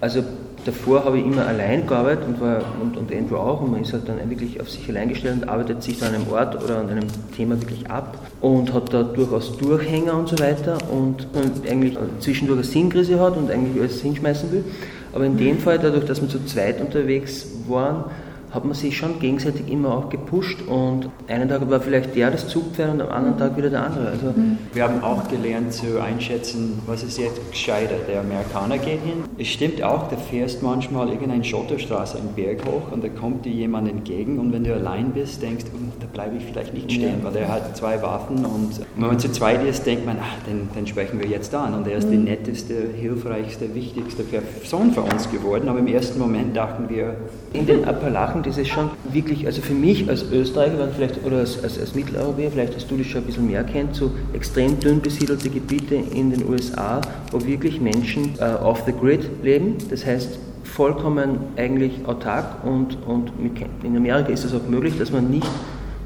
Also 0.00 0.22
davor 0.64 1.04
habe 1.04 1.18
ich 1.18 1.24
immer 1.24 1.46
allein 1.46 1.86
gearbeitet 1.86 2.24
und, 2.26 2.40
war, 2.40 2.62
und, 2.80 2.96
und 2.96 3.12
Andrew 3.12 3.36
auch 3.36 3.60
und 3.60 3.72
man 3.72 3.82
ist 3.82 3.92
halt 3.92 4.08
dann 4.08 4.18
wirklich 4.30 4.60
auf 4.60 4.70
sich 4.70 4.88
allein 4.88 5.08
gestellt 5.08 5.42
und 5.42 5.48
arbeitet 5.48 5.82
sich 5.82 6.02
an 6.02 6.14
einem 6.14 6.28
Ort 6.30 6.62
oder 6.62 6.78
an 6.78 6.88
einem 6.88 7.06
Thema 7.36 7.60
wirklich 7.60 7.90
ab 7.90 8.18
und 8.40 8.72
hat 8.72 8.92
da 8.92 9.02
durchaus 9.02 9.56
Durchhänger 9.58 10.16
und 10.16 10.28
so 10.28 10.38
weiter 10.38 10.78
und 10.90 11.26
eigentlich 11.68 11.96
zwischendurch 12.20 12.58
eine 12.58 12.66
Sinnkrise 12.66 13.20
hat 13.20 13.36
und 13.36 13.50
eigentlich 13.50 13.80
alles 13.80 14.00
hinschmeißen 14.00 14.52
will. 14.52 14.64
Aber 15.12 15.26
in 15.26 15.36
dem 15.36 15.58
Fall, 15.58 15.78
dadurch, 15.78 16.06
dass 16.06 16.20
wir 16.20 16.28
zu 16.28 16.44
zweit 16.46 16.80
unterwegs 16.80 17.46
waren, 17.68 18.04
hat 18.52 18.64
man 18.64 18.74
sich 18.74 18.96
schon 18.96 19.18
gegenseitig 19.18 19.70
immer 19.70 19.96
auch 19.96 20.10
gepusht 20.10 20.60
und 20.68 21.08
einen 21.26 21.48
Tag 21.48 21.68
war 21.70 21.80
vielleicht 21.80 22.14
der 22.14 22.30
das 22.30 22.48
Zugpferd 22.48 22.92
und 22.92 23.00
am 23.00 23.08
anderen 23.08 23.38
Tag 23.38 23.56
wieder 23.56 23.70
der 23.70 23.84
andere. 23.84 24.08
Also 24.08 24.26
mhm. 24.26 24.58
wir 24.74 24.84
haben 24.84 25.02
auch 25.02 25.26
gelernt 25.28 25.72
zu 25.72 26.02
einschätzen, 26.02 26.80
was 26.86 27.02
ist 27.02 27.18
jetzt 27.18 27.40
gescheiter. 27.50 27.94
Der 28.06 28.20
Amerikaner 28.20 28.76
geht 28.76 29.00
hin. 29.00 29.24
Es 29.38 29.48
stimmt 29.48 29.82
auch, 29.82 30.08
du 30.08 30.16
fährst 30.16 30.62
manchmal 30.62 31.08
irgendeine 31.08 31.44
Schotterstraße 31.44 32.18
einen 32.18 32.34
Berg 32.34 32.64
hoch 32.66 32.92
und 32.92 33.02
da 33.02 33.08
kommt 33.08 33.46
dir 33.46 33.52
jemand 33.52 33.88
entgegen 33.88 34.38
und 34.38 34.52
wenn 34.52 34.64
du 34.64 34.74
allein 34.74 35.12
bist, 35.12 35.40
denkst 35.40 35.64
du, 35.64 35.70
da 36.00 36.06
bleibe 36.12 36.36
ich 36.36 36.44
vielleicht 36.44 36.74
nicht 36.74 36.92
stehen, 36.92 37.20
ja. 37.20 37.24
weil 37.24 37.32
der 37.32 37.48
hat 37.48 37.74
zwei 37.76 38.02
Waffen 38.02 38.44
und 38.44 38.80
wenn 38.96 39.08
man 39.08 39.18
zu 39.18 39.32
zweit 39.32 39.64
ist, 39.64 39.86
denkt 39.86 40.04
man, 40.04 40.18
ach, 40.20 40.46
den, 40.46 40.68
den 40.76 40.86
sprechen 40.86 41.18
wir 41.18 41.26
jetzt 41.26 41.54
an 41.54 41.74
und 41.74 41.86
er 41.86 41.96
ist 41.96 42.08
mhm. 42.08 42.12
die 42.12 42.18
netteste, 42.18 42.74
hilfreichste, 42.94 43.74
wichtigste 43.74 44.24
Person 44.24 44.92
für 44.92 45.02
uns 45.02 45.30
geworden, 45.30 45.68
aber 45.68 45.78
im 45.78 45.86
ersten 45.86 46.18
Moment 46.18 46.54
dachten 46.54 46.90
wir... 46.90 47.16
In 47.54 47.66
den 47.66 47.84
Appalachen 47.84 48.41
das 48.42 48.58
ist 48.58 48.68
schon 48.68 48.90
wirklich, 49.10 49.46
also 49.46 49.62
für 49.62 49.74
mich 49.74 50.08
als 50.08 50.24
Österreicher 50.30 50.88
vielleicht, 50.94 51.24
oder 51.24 51.38
als, 51.38 51.62
als, 51.62 51.78
als 51.78 51.94
Mitteleuropäer, 51.94 52.50
vielleicht 52.50 52.76
hast 52.76 52.90
du 52.90 52.96
das 52.96 53.06
schon 53.06 53.22
ein 53.22 53.26
bisschen 53.26 53.46
mehr 53.46 53.64
kennt, 53.64 53.94
so 53.94 54.10
extrem 54.32 54.78
dünn 54.78 55.00
besiedelte 55.00 55.50
Gebiete 55.50 55.94
in 55.94 56.30
den 56.30 56.48
USA, 56.48 57.00
wo 57.30 57.44
wirklich 57.44 57.80
Menschen 57.80 58.34
äh, 58.38 58.44
off 58.62 58.82
the 58.86 58.92
grid 58.92 59.28
leben, 59.42 59.76
das 59.90 60.04
heißt 60.04 60.38
vollkommen 60.64 61.38
eigentlich 61.56 61.92
autark 62.06 62.64
und, 62.64 62.96
und 63.06 63.42
mit, 63.42 63.52
in 63.82 63.96
Amerika 63.96 64.30
ist 64.30 64.44
es 64.44 64.54
auch 64.54 64.66
möglich, 64.68 64.98
dass 64.98 65.12
man 65.12 65.30
nicht 65.30 65.48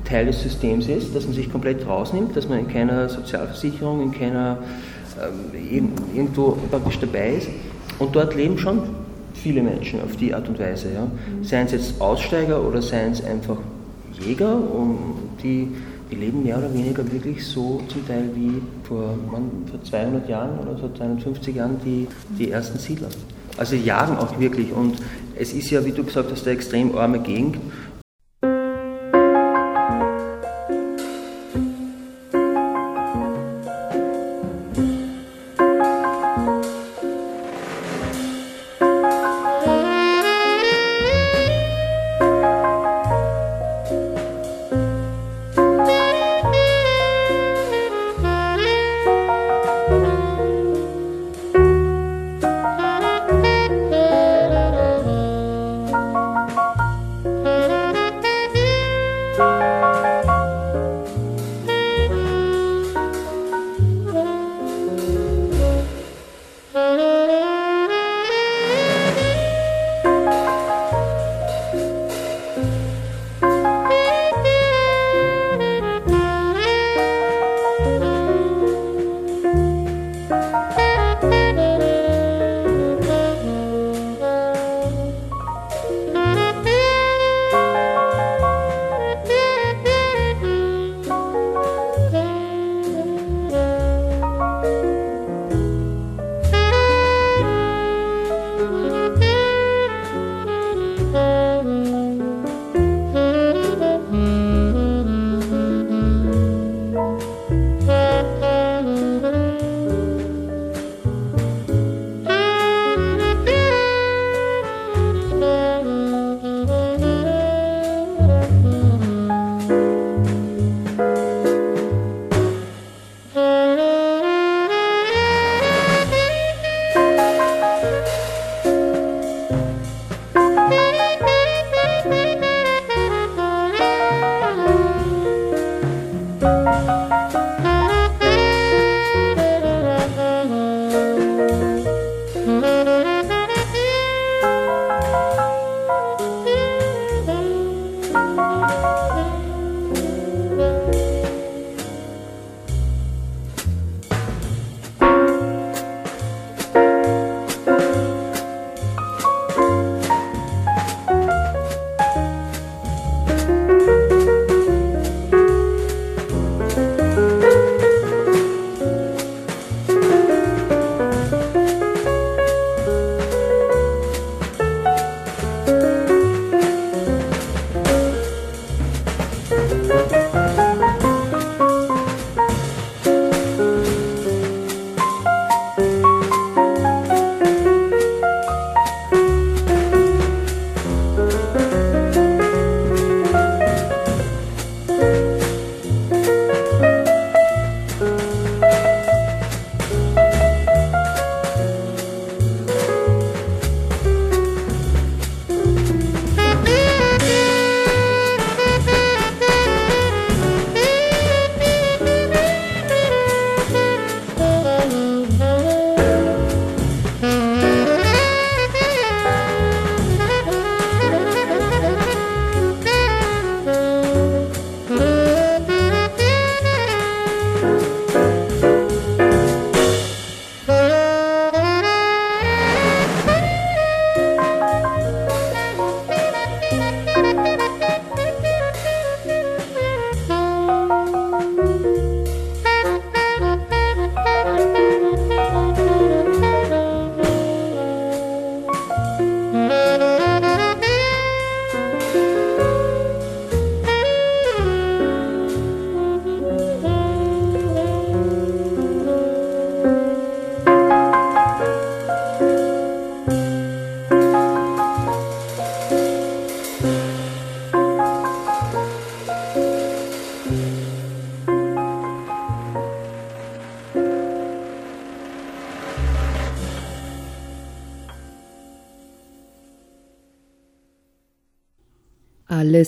Teil 0.05 0.27
des 0.27 0.43
Systems 0.43 0.89
ist, 0.89 1.15
dass 1.15 1.25
man 1.25 1.35
sich 1.35 1.51
komplett 1.51 1.87
rausnimmt, 1.87 2.37
dass 2.37 2.49
man 2.49 2.61
in 2.61 2.69
keiner 2.69 3.09
Sozialversicherung, 3.09 4.03
in 4.03 4.13
keiner 4.13 4.59
ähm, 5.21 5.93
irgendwo 6.15 6.53
praktisch 6.71 6.99
dabei 7.01 7.35
ist. 7.35 7.49
Und 7.99 8.15
dort 8.15 8.35
leben 8.35 8.59
schon 8.59 8.83
viele 9.43 9.63
Menschen 9.63 10.01
auf 10.03 10.17
die 10.17 10.35
Art 10.35 10.49
und 10.49 10.59
Weise. 10.59 10.89
Ja. 10.93 11.07
Seien 11.43 11.67
es 11.67 11.73
jetzt 11.73 12.01
Aussteiger 12.01 12.67
oder 12.67 12.83
seien 12.83 13.13
es 13.13 13.25
einfach 13.25 13.59
Jäger, 14.21 14.55
und 14.55 15.29
die, 15.43 15.69
die 16.11 16.17
leben 16.17 16.43
mehr 16.43 16.59
oder 16.59 16.73
weniger 16.73 17.11
wirklich 17.13 17.45
so 17.47 17.83
zum 17.89 18.07
Teil 18.07 18.31
wie 18.35 18.63
vor, 18.85 19.15
man, 19.31 19.51
vor 19.71 19.83
200 19.83 20.29
Jahren 20.29 20.59
oder 20.59 20.77
so 20.79 20.89
250 20.97 21.55
Jahren 21.55 21.77
die, 21.85 22.07
die 22.39 22.51
ersten 22.51 22.79
Siedler. 22.79 23.09
Also 23.59 23.77
jagen 23.77 24.17
auch 24.19 24.39
wirklich 24.39 24.73
und 24.73 24.97
es 25.39 25.53
ist 25.53 25.71
ja, 25.71 25.85
wie 25.85 25.93
du 25.93 26.05
gesagt 26.05 26.31
hast, 26.31 26.47
eine 26.47 26.57
extrem 26.57 26.97
arme 26.97 27.21
Gegend 27.21 27.57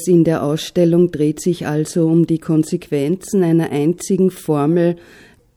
In 0.08 0.24
der 0.24 0.42
Ausstellung 0.42 1.10
dreht 1.10 1.38
sich 1.38 1.66
also 1.66 2.06
um 2.06 2.26
die 2.26 2.38
Konsequenzen 2.38 3.42
einer 3.42 3.70
einzigen 3.70 4.30
Formel, 4.30 4.96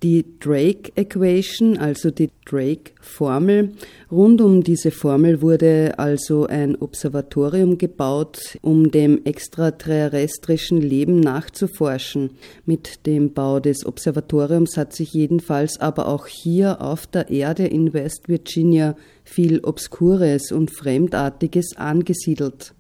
die 0.04 0.26
Drake 0.42 0.92
Equation, 0.96 1.78
also 1.78 2.12
die 2.12 2.30
Drake 2.44 2.92
Formel. 3.00 3.72
Rund 4.12 4.42
um 4.42 4.62
diese 4.62 4.92
Formel 4.92 5.42
wurde 5.42 5.94
also 5.98 6.48
ein 6.48 6.76
Observatorium 6.76 7.78
gebaut, 7.78 8.58
um 8.62 8.92
dem 8.92 9.24
extraterrestrischen 9.24 10.82
Leben 10.82 11.22
nachzuforschen. 11.22 12.32
Mit 12.66 13.06
dem 13.06 13.32
Bau 13.32 13.62
des 13.62 13.86
Observatoriums 13.86 14.76
hat 14.76 14.92
sich 14.92 15.14
jedenfalls 15.14 15.80
aber 15.80 16.10
auch 16.10 16.28
hier 16.28 16.82
auf 16.82 17.08
der 17.08 17.30
Erde 17.30 17.68
in 17.68 17.94
West 17.94 18.28
Virginia 18.28 18.98
viel 19.24 19.62
Obskures 19.64 20.52
und 20.52 20.72
Fremdartiges 20.72 21.78
angesiedelt. 21.78 22.74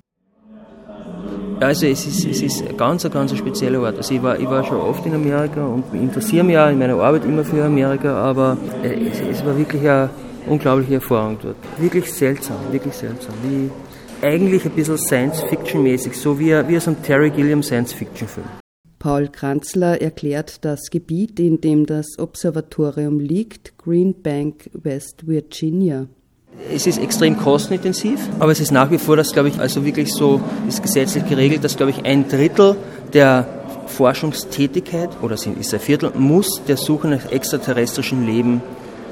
Also 1.59 1.85
es 1.85 2.07
ist, 2.07 2.25
es 2.25 2.41
ist 2.41 2.67
ein 2.67 2.75
ganz, 2.75 3.07
ganz 3.09 3.37
spezieller 3.37 3.81
Ort. 3.81 3.97
Also 3.97 4.15
ich 4.15 4.23
war, 4.23 4.39
ich 4.39 4.49
war 4.49 4.63
schon 4.63 4.77
oft 4.77 5.05
in 5.05 5.13
Amerika 5.13 5.63
und 5.63 5.83
interessiere 5.93 6.43
mich 6.43 6.57
auch 6.57 6.69
in 6.69 6.79
meiner 6.79 6.95
Arbeit 6.99 7.23
immer 7.25 7.43
für 7.43 7.63
Amerika, 7.63 8.15
aber 8.15 8.57
es, 8.81 9.21
es 9.21 9.45
war 9.45 9.55
wirklich 9.55 9.81
eine 9.81 10.09
unglaubliche 10.47 10.95
Erfahrung 10.95 11.37
dort. 11.41 11.57
Wirklich 11.77 12.11
seltsam, 12.11 12.57
wirklich 12.71 12.95
seltsam. 12.95 13.35
Wie 13.43 13.69
eigentlich 14.25 14.65
ein 14.65 14.71
bisschen 14.71 14.97
Science-Fiction-mäßig, 14.97 16.15
so 16.15 16.39
wie, 16.39 16.51
wie 16.67 16.77
aus 16.77 16.87
einem 16.87 17.01
Terry 17.03 17.29
Gilliam 17.29 17.61
Science-Fiction-Film. 17.61 18.47
Paul 18.97 19.29
Kranzler 19.29 19.99
erklärt 19.99 20.63
das 20.63 20.89
Gebiet, 20.91 21.39
in 21.39 21.59
dem 21.59 21.87
das 21.87 22.19
Observatorium 22.19 23.19
liegt, 23.19 23.77
Green 23.77 24.13
Bank, 24.21 24.69
West 24.73 25.27
Virginia. 25.27 26.07
Es 26.73 26.87
ist 26.87 26.99
extrem 26.99 27.37
kostenintensiv, 27.37 28.19
aber 28.39 28.51
es 28.51 28.59
ist 28.59 28.71
nach 28.71 28.91
wie 28.91 28.97
vor, 28.97 29.17
das 29.17 29.33
glaube 29.33 29.49
ich, 29.49 29.59
also 29.59 29.83
wirklich 29.83 30.13
so 30.13 30.39
ist 30.67 30.81
gesetzlich 30.81 31.27
geregelt, 31.27 31.63
dass 31.63 31.75
glaube 31.75 31.91
ich 31.91 32.05
ein 32.05 32.27
Drittel 32.27 32.75
der 33.13 33.45
Forschungstätigkeit 33.87 35.09
oder 35.21 35.37
sind, 35.37 35.59
ist 35.59 35.73
ein 35.73 35.79
Viertel 35.79 36.11
muss 36.15 36.61
der 36.67 36.77
Suche 36.77 37.07
nach 37.07 37.31
extraterrestrischem 37.31 38.25
Leben 38.25 38.61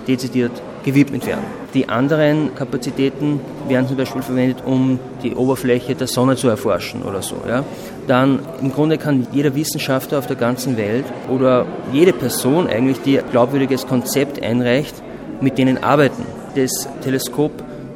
dezidiert 0.08 0.52
gewidmet 0.84 1.28
werden. 1.28 1.44
Die 1.74 1.90
anderen 1.90 2.56
Kapazitäten 2.56 3.42
werden 3.68 3.88
zum 3.88 3.98
Beispiel 3.98 4.22
verwendet, 4.22 4.64
um 4.66 5.00
die 5.22 5.36
Oberfläche 5.36 5.96
der 5.96 6.08
Sonne 6.08 6.36
zu 6.36 6.48
erforschen 6.48 7.04
oder 7.04 7.22
so. 7.22 7.36
Ja. 7.48 7.64
Dann 8.08 8.40
im 8.62 8.72
Grunde 8.72 8.98
kann 8.98 9.28
jeder 9.32 9.54
Wissenschaftler 9.54 10.20
auf 10.20 10.28
der 10.28 10.38
ganzen 10.38 10.78
Welt 10.78 11.06
oder 11.30 11.66
jede 11.92 12.14
Person 12.14 12.68
eigentlich, 12.68 13.02
die 13.02 13.20
ein 13.20 13.26
glaubwürdiges 13.30 13.86
Konzept 13.86 14.42
einreicht, 14.42 14.96
mit 15.42 15.58
denen 15.58 15.84
arbeiten 15.84 16.24
das 16.62 16.88
Teleskop 17.04 17.52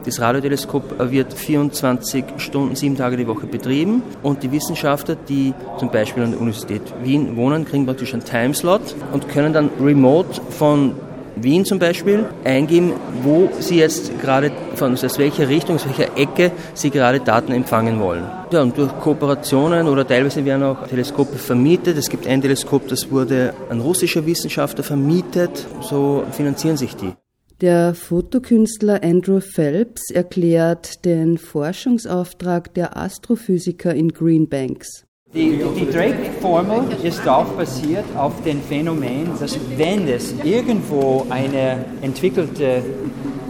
das 0.05 0.19
Radioteleskop 0.19 1.11
wird 1.11 1.33
24 1.33 2.25
Stunden, 2.37 2.75
sieben 2.75 2.97
Tage 2.97 3.15
die 3.15 3.27
Woche 3.27 3.47
betrieben 3.47 4.03
und 4.21 4.43
die 4.43 4.51
Wissenschaftler, 4.51 5.15
die 5.15 5.53
zum 5.79 5.91
Beispiel 5.91 6.23
an 6.23 6.31
der 6.31 6.41
Universität 6.41 6.81
Wien 7.01 7.37
wohnen, 7.37 7.65
kriegen 7.65 7.85
praktisch 7.85 8.13
einen 8.13 8.23
Timeslot 8.23 8.81
und 9.13 9.29
können 9.29 9.53
dann 9.53 9.69
remote 9.79 10.41
von 10.49 10.95
Wien 11.35 11.63
zum 11.65 11.79
Beispiel 11.79 12.25
eingeben, 12.43 12.93
wo 13.23 13.49
sie 13.59 13.77
jetzt 13.79 14.19
gerade, 14.21 14.51
von 14.75 14.93
aus 14.93 15.17
welcher 15.17 15.47
Richtung, 15.47 15.77
aus 15.77 15.85
welcher 15.85 16.17
Ecke 16.17 16.51
sie 16.73 16.89
gerade 16.89 17.21
Daten 17.21 17.53
empfangen 17.53 17.99
wollen. 17.99 18.25
Ja, 18.51 18.61
und 18.61 18.77
durch 18.77 18.91
Kooperationen 18.99 19.87
oder 19.87 20.05
teilweise 20.05 20.45
werden 20.45 20.63
auch 20.63 20.85
Teleskope 20.85 21.37
vermietet. 21.37 21.97
Es 21.97 22.09
gibt 22.09 22.27
ein 22.27 22.41
Teleskop, 22.41 22.87
das 22.87 23.09
wurde 23.09 23.53
an 23.69 23.79
russischer 23.79 24.25
Wissenschaftler 24.25 24.83
vermietet. 24.83 25.65
So 25.81 26.23
finanzieren 26.31 26.77
sich 26.77 26.95
die. 26.95 27.13
Der 27.61 27.93
Fotokünstler 27.93 29.03
Andrew 29.03 29.39
Phelps 29.39 30.09
erklärt 30.09 31.05
den 31.05 31.37
Forschungsauftrag 31.37 32.73
der 32.73 32.97
Astrophysiker 32.97 33.93
in 33.93 34.09
Green 34.09 34.49
Banks. 34.49 35.05
Die, 35.33 35.61
die 35.75 35.89
Drake-Formel 35.89 36.83
ist 37.03 37.27
auch 37.27 37.47
basiert 37.53 38.05
auf 38.15 38.43
dem 38.43 38.61
Phänomen, 38.61 39.31
dass 39.39 39.57
wenn 39.77 40.07
es 40.07 40.33
irgendwo 40.43 41.25
eine 41.29 41.85
entwickelte 42.01 42.83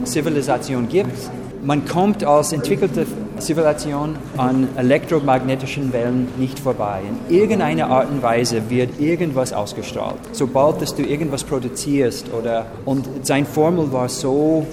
Zivilisation 0.06 0.88
gibt, 0.88 1.18
man 1.64 1.86
kommt 1.86 2.24
als 2.24 2.52
entwickelte 2.52 3.06
Zivilisation 3.40 4.18
an 4.38 4.68
elektromagnetischen 4.76 5.94
Wellen 5.94 6.28
nicht 6.38 6.60
vorbei. 6.60 7.02
In 7.30 7.36
irgendeiner 7.36 7.88
Art 7.88 8.10
und 8.10 8.22
Weise 8.22 8.70
wird 8.70 9.00
irgendwas 9.00 9.54
ausgestrahlt. 9.54 10.20
Sobald 10.34 10.82
dass 10.82 10.96
du 10.96 11.04
irgendwas 11.04 11.44
produzierst 11.44 12.32
oder 12.34 12.66
und 12.86 13.08
sein 13.26 13.46
Formel 13.46 13.92
war 13.92 14.10
so 14.10 14.68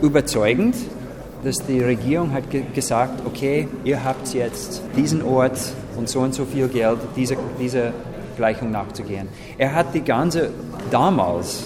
überzeugend, 0.00 0.74
dass 1.44 1.64
die 1.66 1.80
Regierung 1.80 2.32
hat 2.32 2.50
ge 2.50 2.62
gesagt, 2.74 3.26
okay, 3.26 3.68
ihr 3.84 4.02
habt 4.02 4.32
jetzt 4.32 4.82
diesen 4.96 5.22
Ort 5.22 5.58
und 5.96 6.08
so 6.08 6.20
und 6.20 6.34
so 6.34 6.44
viel 6.44 6.68
Geld, 6.68 6.98
diese, 7.16 7.36
diese 7.58 7.92
Gleichung 8.36 8.70
nachzugehen. 8.70 9.28
Er 9.58 9.74
hat 9.74 9.94
die 9.94 10.02
ganze 10.02 10.50
damals 10.90 11.64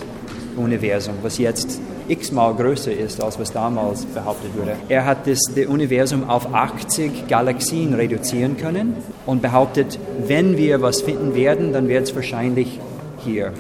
Universum, 0.56 1.14
was 1.22 1.38
jetzt 1.38 1.80
x-mal 2.08 2.54
größer 2.54 2.92
ist, 2.92 3.22
als 3.22 3.38
was 3.38 3.52
damals 3.52 4.04
behauptet 4.04 4.56
wurde. 4.56 4.76
Er 4.88 5.04
hat 5.04 5.26
das, 5.26 5.38
Universum 5.66 6.28
auf 6.28 6.52
80 6.52 7.28
Galaxien 7.28 7.94
reduzieren 7.94 8.56
können 8.56 8.94
und 9.24 9.42
behauptet, 9.42 9.98
wenn 10.26 10.56
wir 10.56 10.82
was 10.82 11.02
finden 11.02 11.34
werden, 11.34 11.72
dann 11.72 11.88
wird 11.88 12.04
es 12.04 12.14
wahrscheinlich 12.14 12.78
hier. 13.24 13.52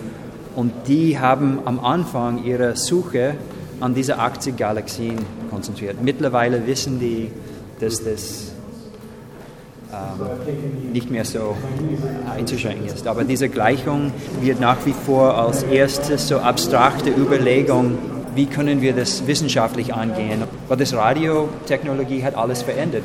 Und 0.54 0.72
die 0.86 1.18
haben 1.18 1.60
am 1.64 1.80
Anfang 1.80 2.44
ihrer 2.44 2.76
Suche 2.76 3.34
an 3.80 3.94
diese 3.94 4.18
80 4.18 4.56
Galaxien 4.56 5.18
konzentriert. 5.50 5.96
Mittlerweile 6.02 6.66
wissen 6.66 6.98
die, 6.98 7.30
dass 7.80 8.02
das 8.02 8.52
ähm, 9.92 10.92
nicht 10.92 11.10
mehr 11.10 11.24
so 11.24 11.56
einzuschränken 12.34 12.86
ist. 12.86 13.06
Aber 13.06 13.24
diese 13.24 13.48
Gleichung 13.48 14.12
wird 14.40 14.60
nach 14.60 14.84
wie 14.84 14.92
vor 14.92 15.36
als 15.36 15.62
erste 15.62 16.18
so 16.18 16.38
abstrakte 16.38 17.10
Überlegung 17.10 17.98
wie 18.36 18.46
können 18.46 18.82
wir 18.82 18.92
das 18.92 19.26
wissenschaftlich 19.26 19.94
angehen. 19.94 20.42
Weil 20.68 20.76
das 20.76 20.94
Radiotechnologie 20.94 22.22
hat 22.22 22.34
alles 22.34 22.62
verändert. 22.62 23.04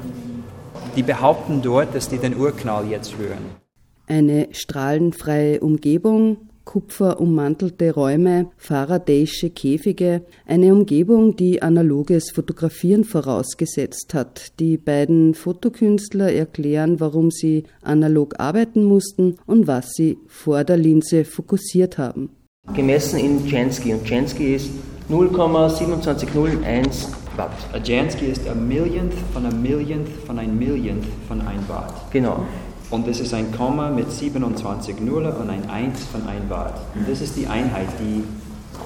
Die 0.96 1.04
behaupten 1.04 1.62
dort, 1.62 1.96
dass 1.96 2.10
die 2.10 2.18
den 2.18 2.38
Urknall 2.38 2.86
jetzt 2.90 3.18
hören. 3.18 3.62
Eine 4.08 4.50
strahlenfreie 4.52 5.62
Umgebung, 5.62 6.50
kupferummantelte 6.66 7.94
Räume, 7.94 8.52
Faraday'sche 8.58 9.50
Käfige, 9.50 10.24
eine 10.46 10.74
Umgebung, 10.74 11.36
die 11.36 11.62
analoges 11.62 12.32
Fotografieren 12.32 13.06
vorausgesetzt 13.06 14.14
hat. 14.14 14.60
Die 14.60 14.78
beiden 14.78 15.34
Fotokünstler 15.34 16.32
erklären, 16.32 17.00
warum 17.00 17.32
sie 17.32 17.64
analog 17.82 18.40
arbeiten 18.40 18.84
mussten 18.84 19.38
und 19.46 19.68
was 19.68 19.92
sie 19.94 20.18
vor 20.28 20.66
der 20.66 20.78
Linse 20.78 21.24
fokussiert 21.24 21.98
haben. 21.98 22.30
Gemessen 22.74 23.18
in 23.18 23.48
Jansky 23.48 23.94
und 23.94 24.08
Jansky 24.08 24.56
ist 24.56 24.70
0,2701 25.12 27.08
Watt. 27.36 27.52
Ein 27.74 27.84
Jansky 27.84 28.26
ist 28.28 28.48
ein 28.48 28.68
Millionth 28.68 29.14
von 29.34 29.46
einem 29.46 29.62
Millionth 29.62 30.10
von 30.26 30.40
einem 30.40 30.58
Millionth 30.58 31.06
von 31.28 31.42
einem 31.42 31.68
Watt. 31.68 31.94
Genau. 32.12 32.46
Und 32.90 33.08
das 33.08 33.20
ist 33.20 33.34
ein 33.34 33.52
Komma 33.52 33.90
mit 33.90 34.12
27 34.12 35.00
Nullen 35.02 35.34
und 35.34 35.50
ein 35.50 35.70
1 35.70 36.06
von 36.06 36.28
1 36.28 36.50
Watt. 36.50 36.80
Und 36.96 37.10
das 37.10 37.22
ist 37.22 37.36
die 37.38 37.48
Einheit, 37.48 37.88
die 38.00 38.24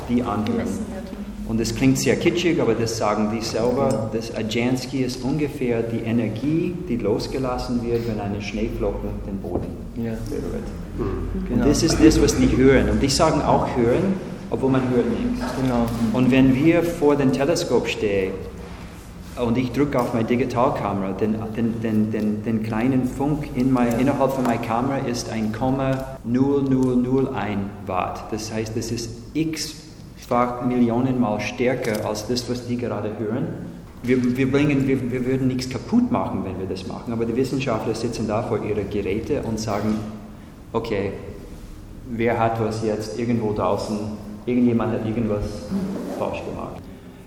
die 0.09 0.21
anhören. 0.21 0.67
Und 1.47 1.59
das 1.59 1.75
klingt 1.75 1.99
sehr 1.99 2.15
kitschig, 2.15 2.59
aber 2.59 2.73
das 2.73 2.97
sagen 2.97 3.29
die 3.31 3.43
selber. 3.43 4.09
Das 4.11 4.35
Ajansky 4.35 5.03
ist 5.03 5.23
ungefähr 5.23 5.83
die 5.83 5.99
Energie, 5.99 6.73
die 6.89 6.97
losgelassen 6.97 7.83
wird, 7.83 8.07
wenn 8.07 8.19
eine 8.19 8.41
Schneeflocken 8.41 9.09
den 9.27 9.37
Boden 9.37 9.67
ja. 9.95 10.13
berührt. 10.27 10.63
Mhm. 10.97 11.47
Genau. 11.47 11.63
Und 11.63 11.69
das 11.69 11.83
ist 11.83 12.03
das, 12.03 12.19
was 12.19 12.35
die 12.35 12.57
hören. 12.57 12.89
Und 12.89 13.01
die 13.01 13.09
sagen 13.09 13.41
auch 13.41 13.67
hören, 13.75 14.15
obwohl 14.49 14.71
man 14.71 14.89
hört 14.89 15.07
nichts. 15.09 15.45
Genau. 15.61 15.85
Und 16.13 16.31
wenn 16.31 16.55
wir 16.55 16.81
vor 16.83 17.15
dem 17.15 17.31
Teleskop 17.31 17.87
stehen 17.87 18.33
und 19.37 19.57
ich 19.57 19.71
drücke 19.71 19.99
auf 19.99 20.13
meine 20.13 20.25
Digitalkamera, 20.25 21.13
den, 21.13 21.35
den, 21.55 22.11
den, 22.11 22.43
den, 22.43 22.63
kleinen 22.63 23.05
Funk 23.05 23.49
in 23.55 23.71
mein, 23.71 23.99
innerhalb 23.99 24.31
von 24.31 24.43
meiner 24.43 24.61
Kamera 24.61 24.97
ist 24.99 25.29
ein 25.29 25.51
0,0001 25.51 27.57
Watt. 27.85 28.23
Das 28.31 28.53
heißt, 28.53 28.77
das 28.77 28.91
ist 28.91 29.09
x-fach 29.33 30.65
Millionenmal 30.65 31.41
stärker 31.41 32.07
als 32.07 32.27
das, 32.27 32.49
was 32.49 32.67
die 32.67 32.77
gerade 32.77 33.11
hören. 33.19 33.47
Wir, 34.03 34.37
wir, 34.37 34.51
bringen, 34.51 34.87
wir, 34.87 35.11
wir 35.11 35.25
würden 35.25 35.47
nichts 35.47 35.69
kaputt 35.69 36.11
machen, 36.11 36.45
wenn 36.45 36.59
wir 36.59 36.67
das 36.67 36.87
machen, 36.87 37.11
aber 37.11 37.25
die 37.25 37.35
Wissenschaftler 37.35 37.95
sitzen 37.95 38.27
da 38.27 38.43
vor 38.43 38.63
ihren 38.63 38.89
Geräten 38.89 39.43
und 39.45 39.59
sagen, 39.59 39.95
okay, 40.71 41.11
wer 42.09 42.39
hat 42.39 42.63
was 42.63 42.83
jetzt 42.83 43.19
irgendwo 43.19 43.53
draußen 43.53 43.97
Irgendjemand 44.45 44.93
hat 44.93 45.05
irgendwas 45.05 45.43
falsch 46.19 46.43
gemacht. 46.45 46.81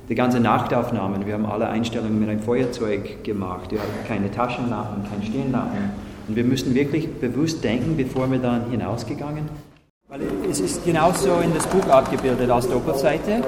Die 0.08 0.14
ganze 0.14 0.40
Nachtaufnahmen, 0.40 1.26
wir 1.26 1.34
haben 1.34 1.44
alle 1.44 1.68
Einstellungen 1.68 2.18
mit 2.18 2.28
einem 2.28 2.40
Feuerzeug 2.40 3.24
gemacht. 3.24 3.70
Wir 3.70 3.80
haben 3.80 3.88
keine 4.06 4.30
Taschenlampen, 4.30 5.04
keine 5.10 5.24
Stirnlampen. 5.24 5.90
Und 6.28 6.36
wir 6.36 6.44
müssen 6.44 6.74
wirklich 6.74 7.12
bewusst 7.14 7.62
denken, 7.64 7.96
bevor 7.96 8.30
wir 8.30 8.38
dann 8.38 8.70
hinausgegangen. 8.70 9.48
Es 10.50 10.60
ist 10.60 10.86
genauso 10.86 11.40
in 11.40 11.52
das 11.52 11.66
Buch 11.66 11.86
abgebildet 11.88 12.50
als 12.50 12.66
Doppelseite 12.66 13.42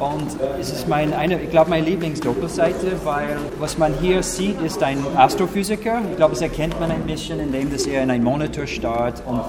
und 0.00 0.28
es 0.58 0.72
ist 0.72 0.88
mein, 0.88 1.12
eine, 1.12 1.42
ich 1.42 1.50
glaube, 1.50 1.68
meine 1.68 1.84
Lieblingsdoppelseite, 1.84 2.92
weil 3.04 3.36
was 3.58 3.76
man 3.76 3.92
hier 4.00 4.22
sieht, 4.22 4.58
ist 4.62 4.82
ein 4.82 4.96
Astrophysiker. 5.14 6.00
Ich 6.10 6.16
glaube, 6.16 6.32
das 6.32 6.40
erkennt 6.40 6.80
man 6.80 6.90
ein 6.90 7.02
bisschen, 7.02 7.38
indem 7.38 7.70
dass 7.70 7.86
er 7.86 8.02
in 8.02 8.10
einen 8.10 8.24
Monitor 8.24 8.66
starrt 8.66 9.22
und 9.26 9.42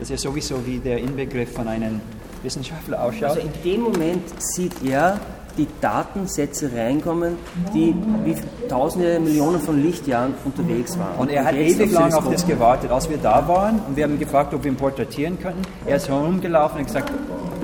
das 0.00 0.10
ist 0.10 0.22
sowieso 0.22 0.66
wie 0.66 0.78
der 0.78 0.98
Inbegriff 0.98 1.52
von 1.52 1.68
einem 1.68 2.00
Wissenschaftler 2.42 3.02
ausschaut. 3.02 3.30
Also 3.30 3.40
in 3.40 3.52
dem 3.64 3.80
Moment 3.82 4.22
sieht 4.38 4.72
er 4.84 5.18
die 5.56 5.66
Datensätze 5.80 6.70
reinkommen, 6.74 7.36
die 7.74 7.94
wie 8.24 8.36
tausende, 8.68 9.18
Millionen 9.18 9.60
von 9.60 9.82
Lichtjahren 9.82 10.34
unterwegs 10.44 10.98
waren. 10.98 11.18
Und 11.18 11.30
er 11.30 11.44
hat 11.44 11.54
ewig 11.54 11.90
lang 11.90 12.12
auf 12.14 12.30
das 12.30 12.46
gewartet, 12.46 12.90
als 12.92 13.10
wir 13.10 13.18
da 13.18 13.46
waren 13.48 13.80
und 13.86 13.96
wir 13.96 14.04
haben 14.04 14.18
gefragt, 14.18 14.54
ob 14.54 14.62
wir 14.62 14.70
ihn 14.70 14.76
porträtieren 14.76 15.38
könnten. 15.40 15.62
Er 15.84 15.96
ist 15.96 16.08
herumgelaufen 16.08 16.78
und 16.78 16.86
gesagt, 16.86 17.12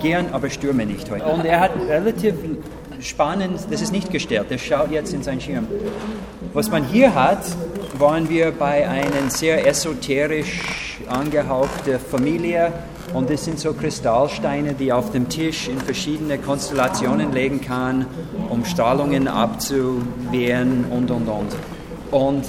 gern, 0.02 0.26
aber 0.32 0.50
stürme 0.50 0.84
nicht 0.84 1.08
heute. 1.10 1.24
Und 1.24 1.44
er 1.44 1.60
hat 1.60 1.72
relativ 1.88 2.34
spannend, 3.00 3.60
das 3.70 3.80
ist 3.80 3.92
nicht 3.92 4.10
gestellt, 4.10 4.50
der 4.50 4.58
schaut 4.58 4.90
jetzt 4.90 5.12
in 5.12 5.22
seinen 5.22 5.40
Schirm. 5.40 5.66
Was 6.52 6.70
man 6.70 6.84
hier 6.84 7.14
hat, 7.14 7.44
waren 7.98 8.28
wir 8.28 8.50
bei 8.50 8.88
einer 8.88 9.30
sehr 9.30 9.66
esoterisch 9.66 10.60
angehauchten 11.08 11.98
Familie 11.98 12.72
und 13.14 13.30
das 13.30 13.44
sind 13.44 13.60
so 13.60 13.72
Kristallsteine, 13.72 14.74
die 14.74 14.92
auf 14.92 15.12
dem 15.12 15.28
Tisch 15.28 15.68
in 15.68 15.78
verschiedene 15.78 16.36
Konstellationen 16.36 17.32
legen 17.32 17.60
kann, 17.60 18.06
um 18.50 18.64
Strahlungen 18.64 19.28
abzuwehren 19.28 20.86
und 20.90 21.10
und 21.12 21.28
und. 21.28 21.56
Und 22.10 22.44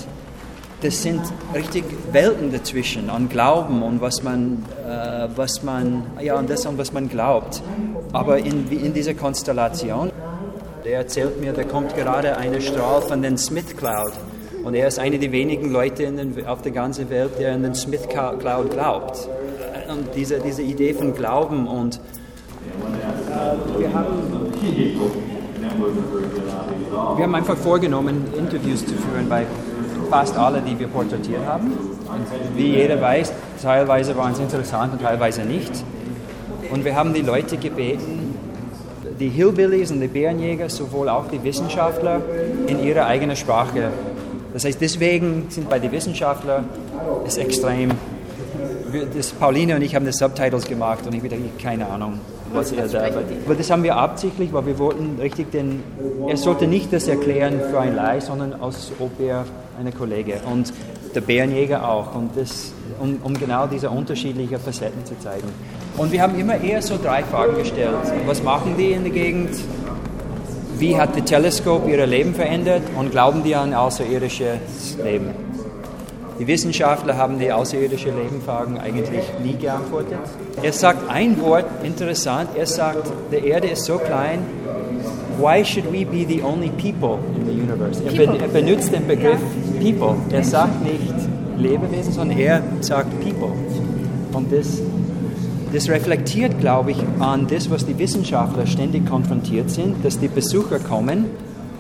das 0.82 1.04
sind 1.04 1.22
richtig 1.54 1.86
Welten 2.12 2.52
dazwischen 2.52 3.12
an 3.12 3.30
Glauben 3.30 3.84
und 3.84 4.02
was 4.02 4.24
man, 4.24 4.66
äh, 4.84 5.28
was 5.36 5.62
man, 5.64 6.04
ja, 6.20 6.36
an 6.36 6.48
das 6.48 6.66
und 6.66 6.80
was 6.80 6.92
man 6.92 7.10
glaubt. 7.10 7.62
Aber 8.12 8.40
in, 8.40 8.70
in 8.72 8.94
dieser 8.94 9.14
Konstellation, 9.14 10.12
der 10.84 10.98
erzählt 10.98 11.40
mir, 11.40 11.54
da 11.54 11.64
kommt 11.64 11.96
gerade 11.96 12.38
eine 12.38 12.60
Strahl 12.60 13.02
von 13.04 13.22
den 13.22 13.38
Smith 13.38 13.78
Cloud. 13.78 14.14
Und 14.64 14.74
er 14.74 14.88
ist 14.88 14.98
einer 14.98 15.20
der 15.20 15.32
wenigen 15.32 15.72
Leute 15.72 16.12
den, 16.12 16.46
auf 16.48 16.64
der 16.64 16.72
ganzen 16.72 17.10
Welt, 17.12 17.40
der 17.40 17.54
an 17.54 17.62
den 17.62 17.76
Smith 17.76 18.08
Cloud 18.10 18.72
glaubt 18.72 19.30
und 19.90 20.16
diese, 20.16 20.40
diese 20.40 20.62
Idee 20.62 20.94
von 20.94 21.14
Glauben 21.14 21.68
und 21.68 22.00
wir 23.78 23.94
haben, 23.94 24.08
wir 27.16 27.24
haben 27.24 27.36
einfach 27.36 27.58
vorgenommen, 27.58 28.26
Interviews 28.38 28.86
zu 28.86 28.94
führen 28.96 29.30
bei 29.30 29.46
fast 30.10 30.38
allen, 30.38 30.64
die 30.66 30.78
wir 30.80 30.88
porträtiert 30.88 31.46
haben. 31.46 31.72
Und 31.72 32.58
wie 32.58 32.76
jeder 32.76 33.02
weiß, 33.02 33.34
teilweise 33.62 34.16
waren 34.16 34.34
es 34.34 34.40
interessant 34.40 34.94
und 34.94 35.02
teilweise 35.02 35.42
nicht. 35.42 35.72
Und 36.72 36.86
wir 36.86 36.96
haben 36.96 37.14
die 37.14 37.22
Leute 37.22 37.58
gebeten, 37.58 38.36
die 39.20 39.30
Hillbillies 39.30 39.92
und 39.92 40.02
die 40.02 40.08
Bärenjäger, 40.08 40.70
sowohl 40.70 41.10
auch 41.10 41.28
die 41.28 41.44
Wissenschaftler, 41.44 42.22
in 42.68 42.84
ihrer 42.84 43.06
eigenen 43.06 43.36
Sprache. 43.36 43.92
Das 44.54 44.66
heißt, 44.66 44.80
deswegen 44.82 45.46
sind 45.50 45.70
bei 45.70 45.80
den 45.80 45.92
Wissenschaftlern 45.92 46.66
es 47.26 47.38
extrem 47.38 47.92
das, 49.14 49.32
Pauline 49.32 49.76
und 49.76 49.82
ich 49.82 49.96
haben 49.96 50.06
das 50.06 50.18
Subtitles 50.18 50.66
gemacht 50.66 51.06
und 51.06 51.14
ich 51.14 51.24
wieder 51.24 51.38
keine 51.62 51.88
Ahnung, 51.88 52.20
was 52.54 52.72
er 52.72 52.88
da 52.88 53.06
Aber 53.46 53.56
das 53.56 53.70
haben 53.70 53.84
wir 53.84 53.96
absichtlich, 53.96 54.54
weil 54.54 54.66
wir 54.66 54.80
wollten 54.80 55.18
richtig 55.20 55.52
den, 55.52 55.84
er 56.28 56.38
sollte 56.38 56.68
nicht 56.68 56.94
das 56.94 57.08
erklären 57.08 57.60
für 57.70 57.80
ein 57.80 57.96
Leih, 57.96 58.20
sondern 58.20 58.54
als 58.54 58.92
ob 59.00 59.20
er 59.20 59.46
eine 59.80 59.92
Kollege 59.92 60.36
und 60.52 60.72
der 61.14 61.22
Bärenjäger 61.22 61.88
auch 61.88 62.16
und 62.16 62.32
das, 62.36 62.74
um, 63.00 63.18
um 63.24 63.34
genau 63.34 63.68
diese 63.68 63.90
unterschiedlichen 63.90 64.60
Facetten 64.60 65.06
zu 65.06 65.18
zeigen. 65.20 65.48
Und 65.98 66.12
wir 66.12 66.22
haben 66.22 66.38
immer 66.38 66.62
eher 66.62 66.82
so 66.82 66.98
drei 67.02 67.24
Fragen 67.24 67.58
gestellt. 67.58 67.96
Was 68.26 68.44
machen 68.44 68.76
die 68.78 68.92
in 68.92 69.04
der 69.04 69.14
Gegend? 69.14 69.52
Wie 70.78 70.98
hat 70.98 71.16
das 71.16 71.24
Teleskop 71.24 71.88
ihr 71.88 72.06
Leben 72.06 72.36
verändert 72.36 72.84
und 72.98 73.12
glauben 73.12 73.44
die 73.44 73.56
an 73.56 73.74
außerirdisches 73.74 74.98
Leben? 75.02 75.45
Die 76.38 76.48
Wissenschaftler 76.48 77.16
haben 77.16 77.40
die 77.40 77.52
außerirdische 77.52 78.10
Lebenfragen 78.10 78.78
eigentlich 78.78 79.24
nie 79.42 79.56
geantwortet. 79.56 80.20
Er 80.62 80.74
sagt 80.74 81.10
ein 81.10 81.40
Wort, 81.40 81.66
interessant, 81.84 82.50
er 82.58 82.66
sagt, 82.66 83.10
die 83.32 83.48
Erde 83.48 83.70
ist 83.70 83.86
so 83.86 83.98
klein, 83.98 84.40
why 85.40 85.64
should 85.64 85.86
we 85.92 86.06
be 86.06 86.26
the 86.28 86.42
only 86.42 86.70
people 86.70 87.20
in 87.38 87.46
the 87.46 87.52
universe? 87.52 88.04
Er, 88.04 88.12
ben, 88.12 88.40
er 88.40 88.48
benutzt 88.50 88.94
den 88.94 89.08
Begriff 89.08 89.40
people. 89.80 90.16
Er 90.30 90.44
sagt 90.44 90.84
nicht 90.84 91.14
Lebewesen, 91.58 92.12
sondern 92.12 92.38
er 92.38 92.62
sagt 92.82 93.18
people. 93.22 93.54
Und 94.34 94.52
das, 94.52 94.82
das 95.72 95.90
reflektiert, 95.90 96.60
glaube 96.60 96.92
ich, 96.92 96.98
an 97.20 97.48
das, 97.48 97.70
was 97.70 97.86
die 97.86 97.98
Wissenschaftler 97.98 98.68
ständig 98.68 99.06
konfrontiert 99.08 99.70
sind, 99.70 100.04
dass 100.04 100.20
die 100.20 100.28
Besucher 100.28 100.80
kommen 100.80 101.28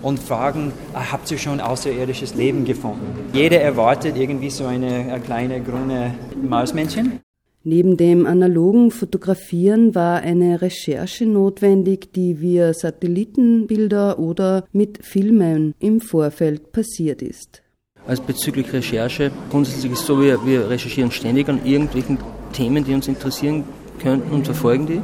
und 0.05 0.19
fragen, 0.19 0.71
ah, 0.93 1.11
habt 1.11 1.31
ihr 1.31 1.39
schon 1.39 1.59
außerirdisches 1.59 2.35
Leben 2.35 2.63
gefunden? 2.63 3.07
Jeder 3.33 3.59
erwartet 3.59 4.15
irgendwie 4.15 4.51
so 4.51 4.65
eine, 4.67 4.87
eine 4.87 5.19
kleine 5.19 5.61
grüne 5.61 6.13
Mausmännchen. 6.47 7.21
Neben 7.63 7.97
dem 7.97 8.27
analogen 8.27 8.91
Fotografieren 8.91 9.95
war 9.95 10.19
eine 10.19 10.61
Recherche 10.61 11.25
notwendig, 11.25 12.13
die 12.13 12.39
via 12.39 12.71
Satellitenbilder 12.75 14.19
oder 14.19 14.65
mit 14.71 15.03
Filmen 15.03 15.73
im 15.79 15.99
Vorfeld 15.99 16.71
passiert 16.71 17.23
ist. 17.23 17.63
Also 18.05 18.21
bezüglich 18.21 18.71
Recherche, 18.71 19.31
grundsätzlich 19.49 19.91
ist 19.91 20.01
es 20.01 20.05
so, 20.05 20.21
wir, 20.21 20.45
wir 20.45 20.69
recherchieren 20.69 21.09
ständig 21.09 21.49
an 21.49 21.65
irgendwelchen 21.65 22.19
Themen, 22.53 22.85
die 22.85 22.93
uns 22.93 23.07
interessieren 23.07 23.63
könnten 23.99 24.31
und 24.31 24.45
verfolgen 24.45 24.85
die 24.85 25.01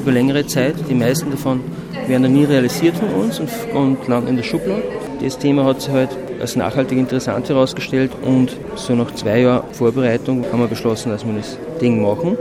über 0.00 0.12
längere 0.12 0.46
Zeit. 0.46 0.74
Die 0.88 0.94
meisten 0.94 1.30
davon 1.30 1.60
werden 2.06 2.22
dann 2.24 2.32
nie 2.32 2.44
realisiert 2.44 2.96
von 2.96 3.08
uns 3.10 3.40
und, 3.40 3.50
und 3.74 4.08
landen 4.08 4.28
in 4.28 4.36
der 4.36 4.42
Schublade. 4.42 4.82
Das 5.22 5.38
Thema 5.38 5.64
hat 5.64 5.82
sich 5.82 5.92
halt 5.92 6.10
als 6.40 6.56
nachhaltig 6.56 6.98
interessant 6.98 7.48
herausgestellt 7.48 8.12
und 8.22 8.56
so 8.76 8.94
nach 8.94 9.12
zwei 9.14 9.40
Jahren 9.40 9.64
Vorbereitung 9.72 10.44
haben 10.52 10.60
wir 10.60 10.68
beschlossen, 10.68 11.10
dass 11.10 11.26
wir 11.26 11.34
das 11.34 11.58
Ding 11.80 12.02
machen 12.02 12.36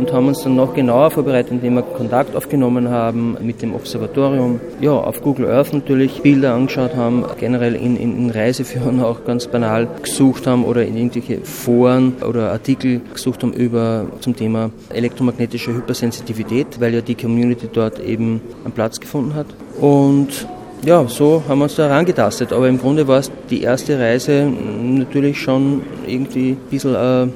und 0.00 0.12
haben 0.14 0.28
uns 0.28 0.42
dann 0.42 0.56
noch 0.56 0.74
genauer 0.74 1.10
vorbereitet, 1.10 1.52
indem 1.52 1.74
wir 1.74 1.82
Kontakt 1.82 2.34
aufgenommen 2.34 2.88
haben 2.88 3.36
mit 3.42 3.60
dem 3.60 3.74
Observatorium. 3.74 4.58
Ja, 4.80 4.92
auf 4.92 5.20
Google 5.20 5.50
Earth 5.50 5.74
natürlich 5.74 6.22
Bilder 6.22 6.54
angeschaut 6.54 6.96
haben, 6.96 7.24
generell 7.38 7.74
in, 7.74 7.96
in, 7.96 8.16
in 8.16 8.30
Reiseführern 8.30 9.00
auch 9.04 9.24
ganz 9.24 9.46
banal 9.46 9.88
gesucht 10.02 10.46
haben 10.46 10.64
oder 10.64 10.84
in 10.86 10.96
irgendwelche 10.96 11.44
Foren 11.44 12.14
oder 12.26 12.50
Artikel 12.50 13.02
gesucht 13.12 13.42
haben 13.42 13.52
über 13.52 14.06
zum 14.20 14.34
Thema 14.34 14.70
elektromagnetische 14.88 15.74
Hypersensitivität, 15.74 16.80
weil 16.80 16.94
ja 16.94 17.02
die 17.02 17.14
Community 17.14 17.68
dort 17.70 18.00
eben 18.00 18.40
einen 18.64 18.72
Platz 18.72 19.00
gefunden 19.00 19.34
hat. 19.34 19.46
Und 19.80 20.46
ja, 20.82 21.06
so 21.08 21.42
haben 21.46 21.58
wir 21.58 21.64
uns 21.64 21.74
da 21.74 21.88
herangetastet. 21.88 22.54
Aber 22.54 22.68
im 22.68 22.78
Grunde 22.78 23.06
war 23.06 23.18
es 23.18 23.30
die 23.50 23.62
erste 23.62 23.98
Reise 23.98 24.50
natürlich 24.82 25.38
schon 25.38 25.82
irgendwie 26.06 26.52
ein 26.52 26.70
bisschen 26.70 26.94
äh, 26.94 27.28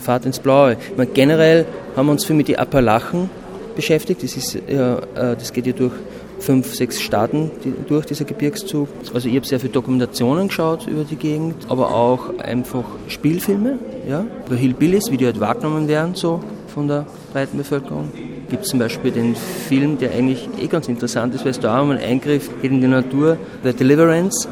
Fahrt 0.00 0.26
ins 0.26 0.38
Blaue. 0.38 0.76
Meine, 0.96 1.10
generell 1.10 1.66
haben 1.96 2.06
wir 2.06 2.12
uns 2.12 2.24
viel 2.24 2.36
mit 2.36 2.48
den 2.48 2.56
Appalachen 2.56 3.30
beschäftigt. 3.74 4.22
Das, 4.22 4.36
ist, 4.36 4.58
ja, 4.68 4.98
äh, 4.98 5.36
das 5.36 5.52
geht 5.52 5.66
ja 5.66 5.72
durch 5.72 5.92
fünf, 6.38 6.74
sechs 6.74 7.00
Staaten 7.00 7.50
die, 7.64 7.72
durch, 7.88 8.06
dieser 8.06 8.24
Gebirgszug. 8.24 8.88
Also 9.14 9.28
ich 9.28 9.36
habe 9.36 9.46
sehr 9.46 9.60
viele 9.60 9.72
Dokumentationen 9.72 10.48
geschaut 10.48 10.86
über 10.86 11.04
die 11.04 11.16
Gegend, 11.16 11.54
aber 11.68 11.94
auch 11.94 12.38
einfach 12.38 12.84
Spielfilme, 13.08 13.78
ja, 14.08 14.26
über 14.46 14.56
Hillbillies, 14.56 15.10
wie 15.10 15.16
die 15.16 15.26
halt 15.26 15.40
wahrgenommen 15.40 15.88
werden, 15.88 16.14
so 16.14 16.40
von 16.74 16.88
der 16.88 17.06
breiten 17.32 17.58
Bevölkerung. 17.58 18.10
Gibt 18.50 18.66
zum 18.66 18.78
Beispiel 18.78 19.12
den 19.12 19.34
Film, 19.34 19.98
der 19.98 20.12
eigentlich 20.12 20.48
eh 20.60 20.66
ganz 20.66 20.88
interessant 20.88 21.34
ist, 21.34 21.44
weil 21.44 21.52
es 21.52 21.60
da 21.60 21.80
um 21.80 21.90
einen 21.90 22.00
Eingriff 22.00 22.50
geht 22.60 22.70
in 22.70 22.80
die 22.80 22.88
Natur, 22.88 23.38
The 23.62 23.72
Deliverance, 23.72 24.48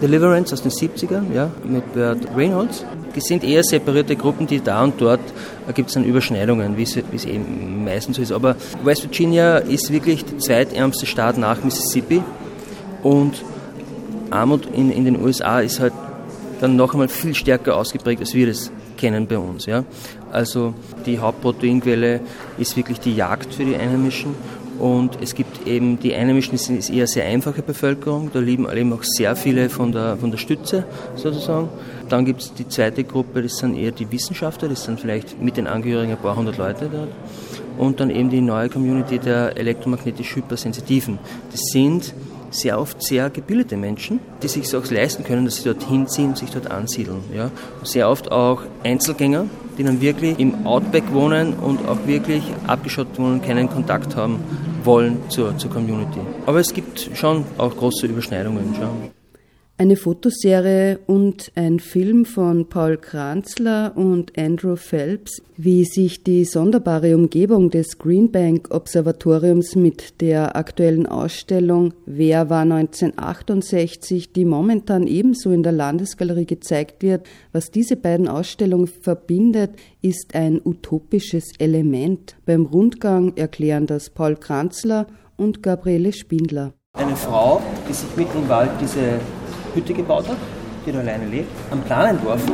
Deliverance 0.00 0.52
aus 0.52 0.62
den 0.62 0.70
70ern, 0.70 1.34
ja, 1.34 1.50
mit 1.64 1.92
Bert 1.92 2.20
Reynolds. 2.36 2.84
Das 3.16 3.24
sind 3.24 3.42
eher 3.42 3.64
separierte 3.64 4.14
Gruppen, 4.14 4.46
die 4.46 4.60
da 4.60 4.84
und 4.84 5.00
dort 5.00 5.20
äh, 5.66 5.72
gibt 5.72 5.88
es 5.88 5.94
dann 5.94 6.04
Überschneidungen, 6.04 6.76
wie 6.76 6.82
es, 6.82 6.96
wie 6.96 7.16
es 7.16 7.24
eben 7.24 7.84
meistens 7.84 8.16
so 8.16 8.22
ist. 8.22 8.30
Aber 8.30 8.56
West 8.84 9.02
Virginia 9.02 9.56
ist 9.56 9.90
wirklich 9.90 10.24
der 10.24 10.38
zweitärmste 10.38 11.06
Staat 11.06 11.38
nach 11.38 11.64
Mississippi 11.64 12.22
und 13.02 13.42
Armut 14.30 14.66
in, 14.66 14.90
in 14.90 15.06
den 15.06 15.20
USA 15.20 15.60
ist 15.60 15.80
halt 15.80 15.94
dann 16.60 16.76
noch 16.76 16.92
einmal 16.92 17.08
viel 17.08 17.34
stärker 17.34 17.76
ausgeprägt, 17.76 18.20
als 18.20 18.34
wir 18.34 18.46
das 18.46 18.70
kennen 18.98 19.26
bei 19.26 19.38
uns. 19.38 19.66
Ja? 19.66 19.84
Also 20.30 20.74
die 21.06 21.18
Hauptproteinquelle 21.18 22.20
ist 22.58 22.76
wirklich 22.76 23.00
die 23.00 23.14
Jagd 23.14 23.54
für 23.54 23.64
die 23.64 23.76
Einheimischen 23.76 24.34
und 24.78 25.18
es 25.22 25.34
gibt 25.34 25.66
eben, 25.66 25.98
die 25.98 26.14
Einheimischen 26.14 26.54
ist 26.54 26.90
eher 26.90 27.06
sehr 27.06 27.24
einfache 27.24 27.62
Bevölkerung, 27.62 28.30
da 28.32 28.40
leben 28.40 28.66
eben 28.70 28.92
auch 28.92 29.02
sehr 29.02 29.34
viele 29.36 29.70
von 29.70 29.92
der, 29.92 30.16
von 30.16 30.30
der 30.30 30.38
Stütze 30.38 30.84
sozusagen. 31.14 31.68
Dann 32.08 32.24
gibt 32.24 32.40
es 32.42 32.54
die 32.54 32.68
zweite 32.68 33.04
Gruppe, 33.04 33.42
das 33.42 33.56
sind 33.56 33.76
eher 33.76 33.90
die 33.90 34.10
Wissenschaftler, 34.10 34.68
das 34.68 34.84
sind 34.84 35.00
vielleicht 35.00 35.40
mit 35.40 35.56
den 35.56 35.66
Angehörigen 35.66 36.12
ein 36.12 36.18
paar 36.18 36.36
hundert 36.36 36.58
Leute 36.58 36.88
dort. 36.92 37.08
Und 37.78 38.00
dann 38.00 38.10
eben 38.10 38.30
die 38.30 38.40
neue 38.40 38.68
Community 38.68 39.18
der 39.18 39.56
elektromagnetisch 39.56 40.36
Hypersensitiven. 40.36 41.18
Das 41.50 41.60
sind 41.72 42.14
sehr 42.56 42.80
oft 42.80 43.02
sehr 43.02 43.30
gebildete 43.30 43.76
Menschen, 43.76 44.20
die 44.42 44.48
sich 44.48 44.74
auch 44.74 44.90
leisten 44.90 45.24
können, 45.24 45.44
dass 45.44 45.56
sie 45.56 45.64
dort 45.64 45.82
hinziehen 45.84 46.30
und 46.30 46.38
sich 46.38 46.50
dort 46.50 46.70
ansiedeln. 46.70 47.22
Ja. 47.34 47.50
Sehr 47.82 48.08
oft 48.08 48.32
auch 48.32 48.62
Einzelgänger, 48.84 49.46
die 49.78 49.84
dann 49.84 50.00
wirklich 50.00 50.38
im 50.38 50.66
Outback 50.66 51.04
wohnen 51.12 51.54
und 51.54 51.86
auch 51.88 52.06
wirklich 52.06 52.42
abgeschottet 52.66 53.18
wohnen, 53.18 53.42
keinen 53.42 53.68
Kontakt 53.68 54.16
haben 54.16 54.40
wollen 54.84 55.18
zur, 55.28 55.56
zur 55.58 55.70
Community. 55.70 56.20
Aber 56.46 56.60
es 56.60 56.72
gibt 56.72 57.10
schon 57.14 57.44
auch 57.58 57.76
große 57.76 58.06
Überschneidungen. 58.06 58.74
Schon. 58.74 59.10
Eine 59.78 59.96
Fotoserie 59.96 61.00
und 61.06 61.52
ein 61.54 61.80
Film 61.80 62.24
von 62.24 62.66
Paul 62.66 62.96
Kranzler 62.96 63.92
und 63.94 64.32
Andrew 64.38 64.74
Phelps, 64.74 65.42
wie 65.58 65.84
sich 65.84 66.24
die 66.24 66.46
sonderbare 66.46 67.14
Umgebung 67.14 67.68
des 67.68 67.98
Greenbank 67.98 68.68
Observatoriums 68.70 69.76
mit 69.76 70.22
der 70.22 70.56
aktuellen 70.56 71.04
Ausstellung 71.04 71.92
Wer 72.06 72.48
war 72.48 72.62
1968, 72.62 74.32
die 74.32 74.46
momentan 74.46 75.06
ebenso 75.06 75.50
in 75.50 75.62
der 75.62 75.72
Landesgalerie 75.72 76.46
gezeigt 76.46 77.02
wird, 77.02 77.26
was 77.52 77.70
diese 77.70 77.96
beiden 77.96 78.28
Ausstellungen 78.28 78.86
verbindet, 78.86 79.72
ist 80.00 80.34
ein 80.34 80.58
utopisches 80.64 81.52
Element. 81.58 82.36
Beim 82.46 82.64
Rundgang 82.64 83.36
erklären 83.36 83.86
das 83.86 84.08
Paul 84.08 84.36
Kranzler 84.36 85.06
und 85.36 85.62
Gabriele 85.62 86.14
Spindler. 86.14 86.72
Eine 86.94 87.14
Frau, 87.14 87.60
die 87.86 87.92
sich 87.92 88.16
mitten 88.16 88.38
im 88.38 88.48
Wald 88.48 88.70
diese 88.80 89.20
Hütte 89.76 89.94
gebaut 89.94 90.26
hat, 90.28 90.36
die 90.84 90.92
da 90.92 90.98
alleine 90.98 91.26
lebt, 91.26 91.50
am 91.70 91.80
Plan 91.82 92.10
entworfen, 92.10 92.52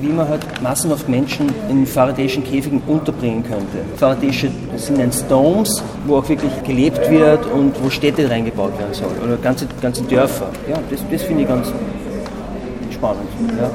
wie 0.00 0.08
man 0.08 0.28
halt 0.28 0.42
massenhaft 0.60 1.08
Menschen 1.08 1.48
in 1.70 1.86
faradäischen 1.86 2.44
Käfigen 2.44 2.82
unterbringen 2.86 3.42
könnte. 3.44 3.78
Faradäische 3.96 4.50
sind 4.76 5.00
ein 5.00 5.12
Stones, 5.12 5.82
wo 6.06 6.16
auch 6.16 6.28
wirklich 6.28 6.52
gelebt 6.64 7.08
wird 7.10 7.46
und 7.46 7.72
wo 7.82 7.88
Städte 7.88 8.28
reingebaut 8.28 8.78
werden 8.78 8.92
sollen 8.92 9.18
oder 9.24 9.36
ganze, 9.36 9.66
ganze 9.80 10.02
Dörfer. 10.02 10.50
Ja, 10.68 10.78
das, 10.90 11.00
das 11.10 11.22
finde 11.22 11.42
ich 11.42 11.48
ganz 11.48 11.72
spannend. 12.90 13.28
Ja 13.58 13.70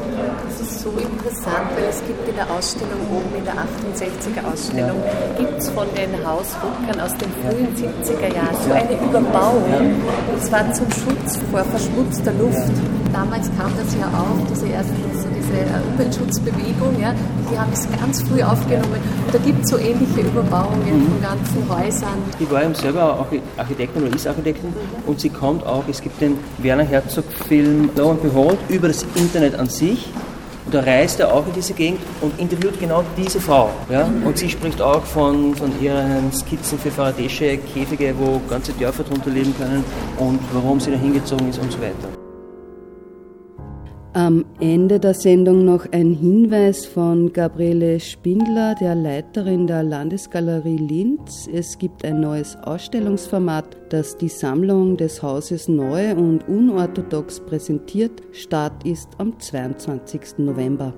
so 0.79 0.89
interessant, 0.91 1.67
weil 1.75 1.89
es 1.89 1.99
gibt 2.07 2.27
in 2.27 2.35
der 2.35 2.49
Ausstellung 2.49 2.99
oben, 3.11 3.35
in 3.35 3.43
der 3.43 3.55
68er 3.55 4.47
Ausstellung, 4.47 4.97
ja. 5.03 5.37
gibt 5.37 5.59
es 5.59 5.69
von 5.71 5.87
den 5.93 6.11
Hausruckern 6.25 6.99
aus 7.01 7.13
den 7.17 7.31
frühen 7.43 7.75
70er 7.75 8.33
Jahren 8.33 8.55
so 8.63 8.71
eine 8.71 8.95
Überbauung. 8.95 9.99
Und 10.31 10.41
zwar 10.41 10.71
zum 10.73 10.87
Schutz 10.91 11.37
vor 11.51 11.63
verschmutzter 11.65 12.31
Luft. 12.33 12.71
Damals 13.11 13.49
kam 13.57 13.71
das 13.75 13.93
ja 13.99 14.07
auf, 14.07 14.39
diese 14.49 14.67
erste 14.67 14.93
so 15.19 15.27
diese 15.35 15.65
Umweltschutzbewegung, 15.91 17.01
ja, 17.01 17.13
die 17.51 17.57
haben 17.59 17.71
es 17.73 17.87
ganz 17.99 18.21
früh 18.21 18.41
aufgenommen. 18.41 19.01
Und 19.25 19.33
da 19.33 19.39
gibt 19.39 19.63
es 19.63 19.71
so 19.71 19.77
ähnliche 19.77 20.21
Überbauungen 20.21 21.07
von 21.07 21.21
ganzen 21.21 21.67
Häusern. 21.67 22.19
Die 22.39 22.49
war 22.49 22.63
eben 22.63 22.75
selber 22.75 23.25
Architektin 23.57 24.03
oder 24.03 24.15
ist 24.15 24.27
Architektin 24.27 24.73
und 25.07 25.19
sie 25.19 25.29
kommt 25.29 25.65
auch, 25.65 25.83
es 25.89 26.01
gibt 26.01 26.21
den 26.21 26.37
Werner 26.59 26.83
Herzog-Film 26.83 27.89
Lo 27.97 28.11
and 28.11 28.21
Behold 28.21 28.59
über 28.69 28.87
das 28.87 29.05
Internet 29.15 29.55
an 29.59 29.67
sich 29.67 30.07
und 30.69 30.75
da 30.75 30.81
reist 30.81 31.19
er 31.19 31.33
auch 31.33 31.47
in 31.47 31.53
diese 31.53 31.73
Gegend 31.73 31.99
und 32.21 32.39
interviewt 32.39 32.79
genau 32.79 33.03
diese 33.17 33.41
Frau. 33.41 33.71
Ja? 33.89 34.07
Und 34.23 34.37
sie 34.37 34.47
spricht 34.47 34.79
auch 34.79 35.03
von, 35.03 35.55
von 35.55 35.71
ihren 35.81 36.31
Skizzen 36.31 36.77
für 36.77 36.91
faradäische 36.91 37.57
Käfige, 37.57 38.13
wo 38.15 38.39
ganze 38.47 38.73
Dörfer 38.73 39.03
drunter 39.03 39.31
leben 39.31 39.55
können 39.57 39.83
und 40.19 40.39
warum 40.53 40.79
sie 40.79 40.91
da 40.91 40.97
hingezogen 40.97 41.49
ist 41.49 41.57
und 41.57 41.71
so 41.71 41.81
weiter. 41.81 42.18
Am 44.13 44.43
Ende 44.59 44.99
der 44.99 45.13
Sendung 45.13 45.65
noch 45.65 45.85
ein 45.91 46.15
Hinweis 46.15 46.87
von 46.87 47.31
Gabriele 47.31 47.99
Spindler, 47.99 48.73
der 48.73 48.95
Leiterin 48.95 49.67
der 49.67 49.83
Landesgalerie 49.83 50.77
Linz. 50.77 51.47
Es 51.53 51.77
gibt 51.77 52.03
ein 52.03 52.19
neues 52.19 52.57
Ausstellungsformat, 52.63 53.77
das 53.89 54.17
die 54.17 54.29
Sammlung 54.29 54.97
des 54.97 55.21
Hauses 55.21 55.67
neu 55.67 56.15
und 56.15 56.47
unorthodox 56.47 57.39
präsentiert. 57.39 58.23
Start 58.31 58.83
ist 58.83 59.09
am 59.19 59.39
22. 59.39 60.39
November. 60.39 60.95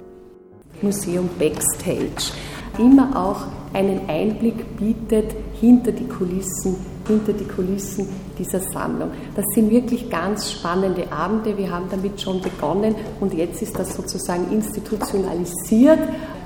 Museum 0.82 1.30
Backstage 1.38 2.32
immer 2.78 3.14
auch 3.14 3.42
einen 3.74 4.08
Einblick 4.08 4.78
bietet 4.78 5.36
hinter 5.60 5.92
die 5.92 6.08
Kulissen 6.08 6.78
hinter 7.08 7.34
die 7.34 7.46
Kulissen 7.46 8.08
dieser 8.38 8.60
Sammlung. 8.60 9.12
Das 9.36 9.46
sind 9.54 9.70
wirklich 9.70 10.10
ganz 10.10 10.52
spannende 10.52 11.12
Abende. 11.12 11.58
Wir 11.58 11.72
haben 11.72 11.86
damit 11.90 12.22
schon 12.22 12.42
begonnen 12.42 12.96
und 13.20 13.34
jetzt 13.34 13.62
ist 13.62 13.78
das 13.78 13.96
sozusagen 13.96 14.52
institutionalisiert. 14.52 16.00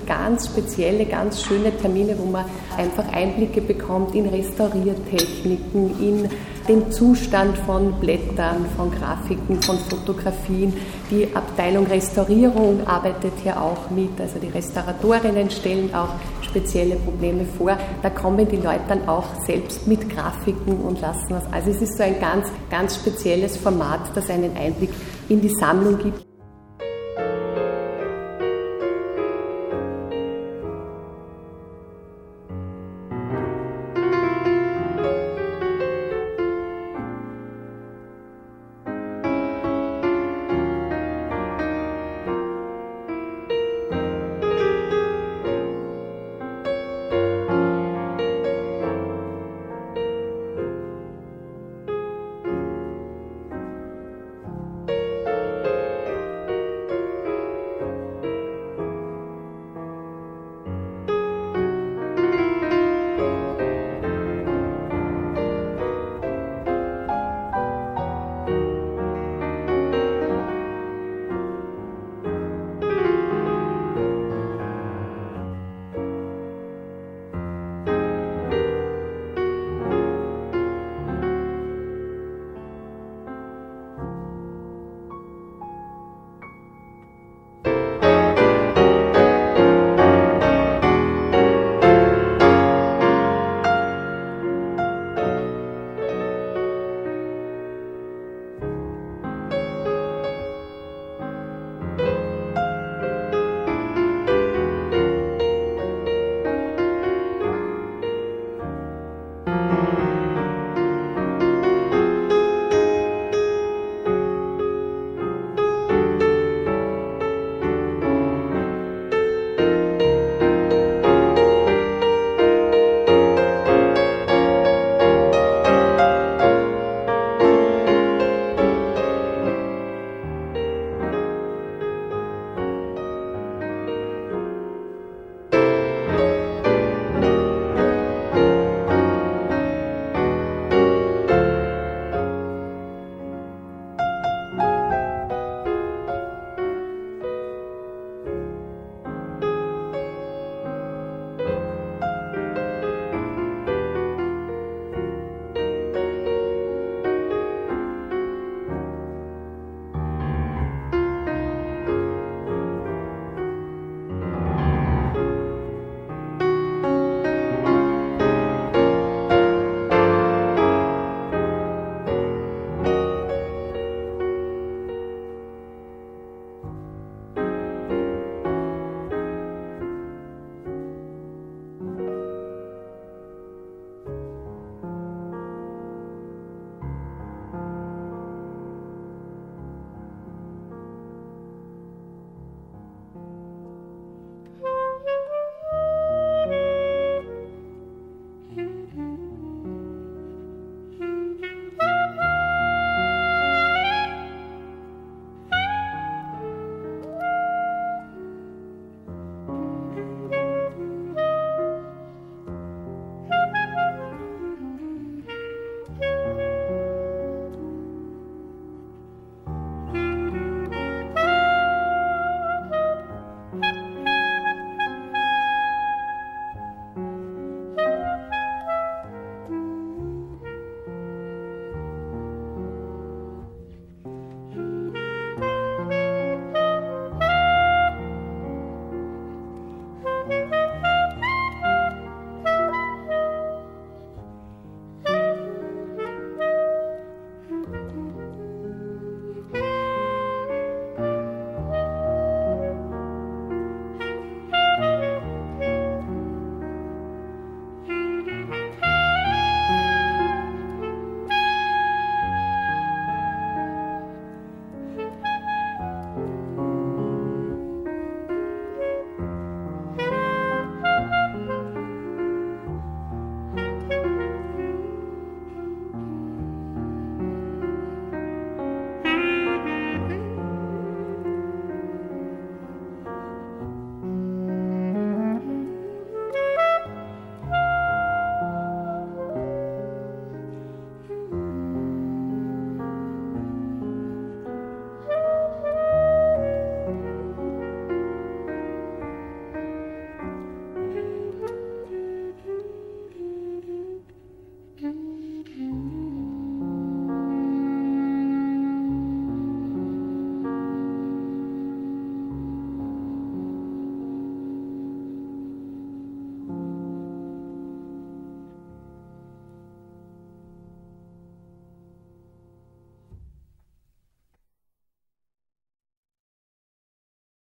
Ganz 0.05 0.45
spezielle, 0.45 1.05
ganz 1.05 1.41
schöne 1.41 1.75
Termine, 1.77 2.15
wo 2.19 2.29
man 2.29 2.45
einfach 2.77 3.11
Einblicke 3.11 3.61
bekommt 3.61 4.13
in 4.13 4.27
Restauriertechniken, 4.27 5.99
in 5.99 6.29
den 6.67 6.91
Zustand 6.91 7.57
von 7.59 7.93
Blättern, 7.99 8.65
von 8.75 8.91
Grafiken, 8.91 9.61
von 9.61 9.77
Fotografien. 9.79 10.73
Die 11.09 11.27
Abteilung 11.35 11.87
Restaurierung 11.87 12.85
arbeitet 12.85 13.33
hier 13.43 13.61
auch 13.61 13.89
mit, 13.89 14.19
also 14.19 14.39
die 14.39 14.47
Restauratorinnen 14.47 15.49
stellen 15.49 15.93
auch 15.93 16.09
spezielle 16.55 16.95
Probleme 16.95 17.45
vor. 17.57 17.77
Da 18.01 18.09
kommen 18.09 18.47
die 18.47 18.55
Leute 18.55 18.81
dann 18.87 19.07
auch 19.07 19.25
selbst 19.45 19.87
mit 19.87 20.09
Grafiken 20.09 20.79
und 20.81 21.01
lassen 21.01 21.27
was. 21.29 21.43
Also 21.51 21.71
es 21.71 21.81
ist 21.81 21.97
so 21.97 22.03
ein 22.03 22.19
ganz, 22.19 22.47
ganz 22.69 22.95
spezielles 22.95 23.57
Format, 23.57 23.99
das 24.15 24.29
einen 24.29 24.55
Einblick 24.55 24.91
in 25.27 25.41
die 25.41 25.49
Sammlung 25.49 25.97
gibt. 25.97 26.34